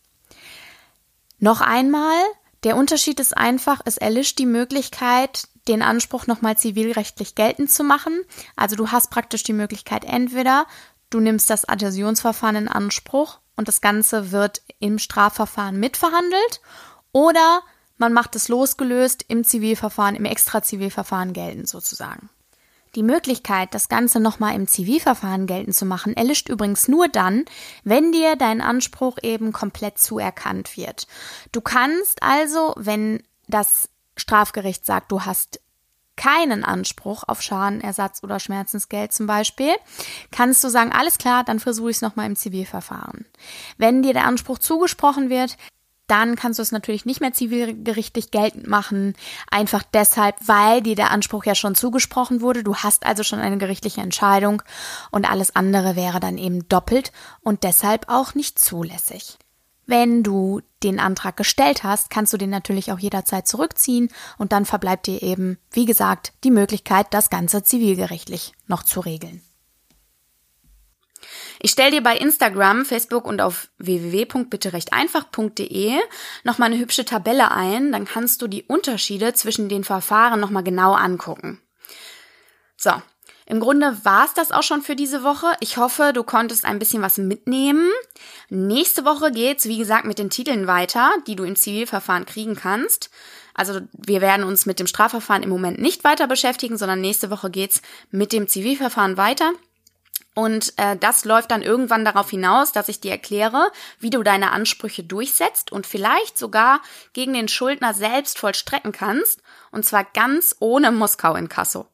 Noch 1.38 1.60
einmal, 1.60 2.16
der 2.64 2.76
Unterschied 2.76 3.20
ist 3.20 3.36
einfach, 3.36 3.80
es 3.84 3.98
erlischt 3.98 4.38
die 4.38 4.46
Möglichkeit, 4.46 5.48
den 5.68 5.82
Anspruch 5.82 6.26
nochmal 6.26 6.56
zivilrechtlich 6.56 7.34
geltend 7.34 7.70
zu 7.70 7.84
machen. 7.84 8.22
Also 8.56 8.74
du 8.76 8.90
hast 8.90 9.10
praktisch 9.10 9.42
die 9.42 9.52
Möglichkeit, 9.52 10.04
entweder 10.04 10.66
du 11.10 11.20
nimmst 11.20 11.50
das 11.50 11.68
Adhäsionsverfahren 11.68 12.56
in 12.56 12.68
Anspruch 12.68 13.38
und 13.56 13.68
das 13.68 13.80
Ganze 13.80 14.32
wird 14.32 14.62
im 14.80 14.98
Strafverfahren 14.98 15.78
mitverhandelt 15.78 16.60
oder 17.12 17.62
man 17.96 18.12
macht 18.12 18.34
es 18.34 18.48
losgelöst 18.48 19.24
im 19.28 19.44
Zivilverfahren, 19.44 20.16
im 20.16 20.24
Extrazivilverfahren 20.24 21.32
geltend 21.32 21.68
sozusagen. 21.68 22.28
Die 22.94 23.02
Möglichkeit, 23.02 23.74
das 23.74 23.88
Ganze 23.88 24.20
nochmal 24.20 24.54
im 24.54 24.68
Zivilverfahren 24.68 25.46
geltend 25.46 25.74
zu 25.74 25.84
machen, 25.84 26.16
erlischt 26.16 26.48
übrigens 26.48 26.86
nur 26.88 27.08
dann, 27.08 27.44
wenn 27.82 28.12
dir 28.12 28.36
dein 28.36 28.60
Anspruch 28.60 29.18
eben 29.22 29.52
komplett 29.52 29.98
zuerkannt 29.98 30.76
wird. 30.76 31.06
Du 31.52 31.60
kannst 31.60 32.22
also, 32.22 32.74
wenn 32.76 33.22
das 33.48 33.88
Strafgericht 34.16 34.86
sagt, 34.86 35.10
du 35.10 35.22
hast 35.22 35.60
keinen 36.16 36.64
Anspruch 36.64 37.24
auf 37.26 37.42
Schadenersatz 37.42 38.22
oder 38.22 38.38
Schmerzensgeld 38.38 39.12
zum 39.12 39.26
Beispiel, 39.26 39.72
kannst 40.30 40.62
du 40.62 40.68
sagen, 40.68 40.92
alles 40.92 41.18
klar, 41.18 41.42
dann 41.42 41.58
versuche 41.58 41.90
ich 41.90 41.96
es 41.96 42.02
nochmal 42.02 42.26
im 42.26 42.36
Zivilverfahren. 42.36 43.26
Wenn 43.78 44.02
dir 44.02 44.12
der 44.12 44.26
Anspruch 44.26 44.58
zugesprochen 44.58 45.28
wird, 45.28 45.56
dann 46.06 46.36
kannst 46.36 46.58
du 46.58 46.62
es 46.62 46.72
natürlich 46.72 47.06
nicht 47.06 47.20
mehr 47.20 47.32
zivilgerichtlich 47.32 48.30
geltend 48.30 48.66
machen, 48.66 49.14
einfach 49.50 49.82
deshalb, 49.94 50.36
weil 50.46 50.82
dir 50.82 50.96
der 50.96 51.10
Anspruch 51.10 51.44
ja 51.44 51.54
schon 51.54 51.74
zugesprochen 51.74 52.40
wurde. 52.40 52.62
Du 52.62 52.76
hast 52.76 53.06
also 53.06 53.22
schon 53.22 53.38
eine 53.38 53.58
gerichtliche 53.58 54.00
Entscheidung 54.00 54.62
und 55.10 55.30
alles 55.30 55.56
andere 55.56 55.96
wäre 55.96 56.20
dann 56.20 56.38
eben 56.38 56.68
doppelt 56.68 57.12
und 57.40 57.62
deshalb 57.62 58.08
auch 58.08 58.34
nicht 58.34 58.58
zulässig. 58.58 59.38
Wenn 59.86 60.22
du 60.22 60.60
den 60.82 60.98
Antrag 60.98 61.36
gestellt 61.36 61.84
hast, 61.84 62.08
kannst 62.08 62.32
du 62.32 62.38
den 62.38 62.50
natürlich 62.50 62.90
auch 62.90 62.98
jederzeit 62.98 63.46
zurückziehen 63.46 64.08
und 64.38 64.52
dann 64.52 64.64
verbleibt 64.64 65.06
dir 65.06 65.22
eben, 65.22 65.58
wie 65.72 65.84
gesagt, 65.84 66.32
die 66.42 66.50
Möglichkeit, 66.50 67.08
das 67.10 67.28
Ganze 67.28 67.62
zivilgerichtlich 67.62 68.54
noch 68.66 68.82
zu 68.82 69.00
regeln. 69.00 69.42
Ich 71.60 71.70
stelle 71.70 71.92
dir 71.92 72.02
bei 72.02 72.16
Instagram, 72.16 72.84
Facebook 72.84 73.26
und 73.26 73.40
auf 73.40 73.68
www.bitterechteinfach.de 73.78 75.92
nochmal 76.42 76.72
eine 76.72 76.80
hübsche 76.80 77.04
Tabelle 77.04 77.50
ein, 77.50 77.92
dann 77.92 78.04
kannst 78.04 78.42
du 78.42 78.48
die 78.48 78.64
Unterschiede 78.64 79.34
zwischen 79.34 79.68
den 79.68 79.84
Verfahren 79.84 80.40
nochmal 80.40 80.64
genau 80.64 80.94
angucken. 80.94 81.60
So, 82.76 82.90
im 83.46 83.60
Grunde 83.60 83.98
war 84.04 84.24
es 84.24 84.34
das 84.34 84.52
auch 84.52 84.62
schon 84.62 84.82
für 84.82 84.96
diese 84.96 85.22
Woche. 85.22 85.52
Ich 85.60 85.76
hoffe, 85.76 86.12
du 86.14 86.22
konntest 86.22 86.64
ein 86.64 86.78
bisschen 86.78 87.02
was 87.02 87.18
mitnehmen. 87.18 87.90
Nächste 88.48 89.04
Woche 89.04 89.30
geht's, 89.30 89.66
wie 89.66 89.76
gesagt, 89.76 90.06
mit 90.06 90.18
den 90.18 90.30
Titeln 90.30 90.66
weiter, 90.66 91.12
die 91.26 91.36
du 91.36 91.44
im 91.44 91.56
Zivilverfahren 91.56 92.24
kriegen 92.24 92.56
kannst. 92.56 93.10
Also 93.52 93.80
wir 93.92 94.20
werden 94.20 94.44
uns 94.44 94.66
mit 94.66 94.80
dem 94.80 94.86
Strafverfahren 94.86 95.42
im 95.42 95.50
Moment 95.50 95.78
nicht 95.78 96.04
weiter 96.04 96.26
beschäftigen, 96.26 96.78
sondern 96.78 97.00
nächste 97.00 97.30
Woche 97.30 97.50
geht's 97.50 97.82
mit 98.10 98.32
dem 98.32 98.48
Zivilverfahren 98.48 99.16
weiter. 99.16 99.52
Und 100.34 100.74
äh, 100.76 100.96
das 100.96 101.24
läuft 101.24 101.52
dann 101.52 101.62
irgendwann 101.62 102.04
darauf 102.04 102.30
hinaus, 102.30 102.72
dass 102.72 102.88
ich 102.88 103.00
dir 103.00 103.12
erkläre, 103.12 103.70
wie 104.00 104.10
du 104.10 104.22
deine 104.22 104.50
Ansprüche 104.50 105.04
durchsetzt 105.04 105.70
und 105.70 105.86
vielleicht 105.86 106.38
sogar 106.38 106.80
gegen 107.12 107.34
den 107.34 107.48
Schuldner 107.48 107.94
selbst 107.94 108.38
vollstrecken 108.38 108.92
kannst, 108.92 109.42
und 109.70 109.84
zwar 109.84 110.04
ganz 110.04 110.56
ohne 110.58 110.90
Moskau 110.90 111.36
in 111.36 111.48
Kasso. 111.48 111.86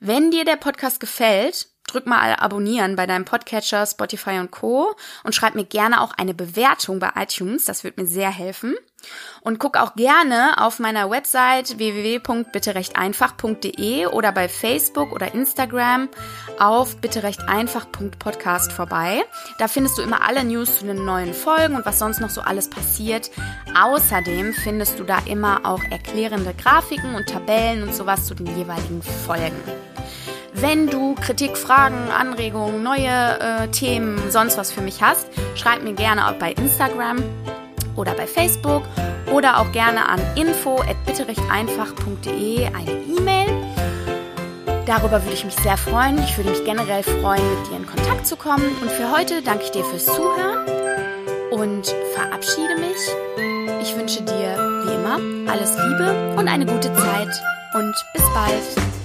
Wenn 0.00 0.30
dir 0.30 0.44
der 0.44 0.56
Podcast 0.56 0.98
gefällt, 0.98 1.68
drück 1.86 2.06
mal 2.06 2.34
abonnieren 2.34 2.96
bei 2.96 3.06
deinem 3.06 3.24
Podcatcher, 3.24 3.86
Spotify 3.86 4.38
und 4.38 4.50
Co. 4.50 4.94
und 5.24 5.34
schreib 5.34 5.54
mir 5.54 5.64
gerne 5.64 6.00
auch 6.00 6.12
eine 6.16 6.34
Bewertung 6.34 6.98
bei 6.98 7.10
iTunes, 7.16 7.66
das 7.66 7.84
wird 7.84 7.98
mir 7.98 8.06
sehr 8.06 8.30
helfen. 8.30 8.76
Und 9.42 9.58
guck 9.58 9.78
auch 9.78 9.94
gerne 9.94 10.58
auf 10.58 10.78
meiner 10.78 11.10
Website 11.10 11.78
www.bitterechteinfach.de 11.78 14.06
oder 14.06 14.32
bei 14.32 14.48
Facebook 14.48 15.12
oder 15.12 15.34
Instagram 15.34 16.08
auf 16.58 16.96
bitterechteinfach.podcast 16.96 18.72
vorbei. 18.72 19.22
Da 19.58 19.68
findest 19.68 19.98
du 19.98 20.02
immer 20.02 20.26
alle 20.26 20.42
News 20.44 20.78
zu 20.78 20.86
den 20.86 21.04
neuen 21.04 21.32
Folgen 21.32 21.76
und 21.76 21.86
was 21.86 21.98
sonst 21.98 22.20
noch 22.20 22.30
so 22.30 22.42
alles 22.42 22.68
passiert. 22.68 23.30
Außerdem 23.78 24.52
findest 24.52 24.98
du 24.98 25.04
da 25.04 25.18
immer 25.26 25.60
auch 25.64 25.82
erklärende 25.90 26.52
Grafiken 26.54 27.14
und 27.14 27.28
Tabellen 27.28 27.82
und 27.82 27.94
sowas 27.94 28.26
zu 28.26 28.34
den 28.34 28.46
jeweiligen 28.58 29.02
Folgen. 29.02 29.56
Wenn 30.52 30.88
du 30.88 31.14
Kritik, 31.14 31.56
Fragen, 31.56 32.10
Anregungen, 32.10 32.82
neue 32.82 33.38
äh, 33.40 33.68
Themen, 33.68 34.30
sonst 34.30 34.58
was 34.58 34.72
für 34.72 34.82
mich 34.82 35.00
hast, 35.00 35.28
schreib 35.54 35.82
mir 35.82 35.94
gerne 35.94 36.28
auch 36.28 36.34
bei 36.34 36.52
Instagram 36.52 37.22
oder 37.96 38.14
bei 38.14 38.26
Facebook 38.26 38.84
oder 39.32 39.60
auch 39.60 39.70
gerne 39.72 40.08
an 40.08 40.20
info@bitterechteinfach.de 40.36 42.66
eine 42.66 42.92
E-Mail. 43.18 43.48
Darüber 44.86 45.22
würde 45.22 45.34
ich 45.34 45.44
mich 45.44 45.56
sehr 45.56 45.76
freuen. 45.76 46.18
Ich 46.18 46.34
würde 46.36 46.50
mich 46.50 46.64
generell 46.64 47.02
freuen, 47.02 47.42
mit 47.58 47.70
dir 47.70 47.76
in 47.76 47.86
Kontakt 47.86 48.26
zu 48.26 48.36
kommen. 48.36 48.76
Und 48.80 48.90
für 48.90 49.12
heute 49.12 49.42
danke 49.42 49.64
ich 49.64 49.70
dir 49.70 49.84
fürs 49.84 50.06
Zuhören 50.06 50.66
und 51.50 51.94
verabschiede 52.14 52.76
mich. 52.76 52.96
Ich 53.82 53.94
wünsche 53.96 54.22
dir 54.22 54.56
wie 54.84 54.94
immer 54.94 55.18
alles 55.50 55.76
Liebe 55.76 56.34
und 56.36 56.48
eine 56.48 56.66
gute 56.66 56.92
Zeit 56.94 57.42
und 57.74 57.94
bis 58.12 58.22
bald. 58.34 58.99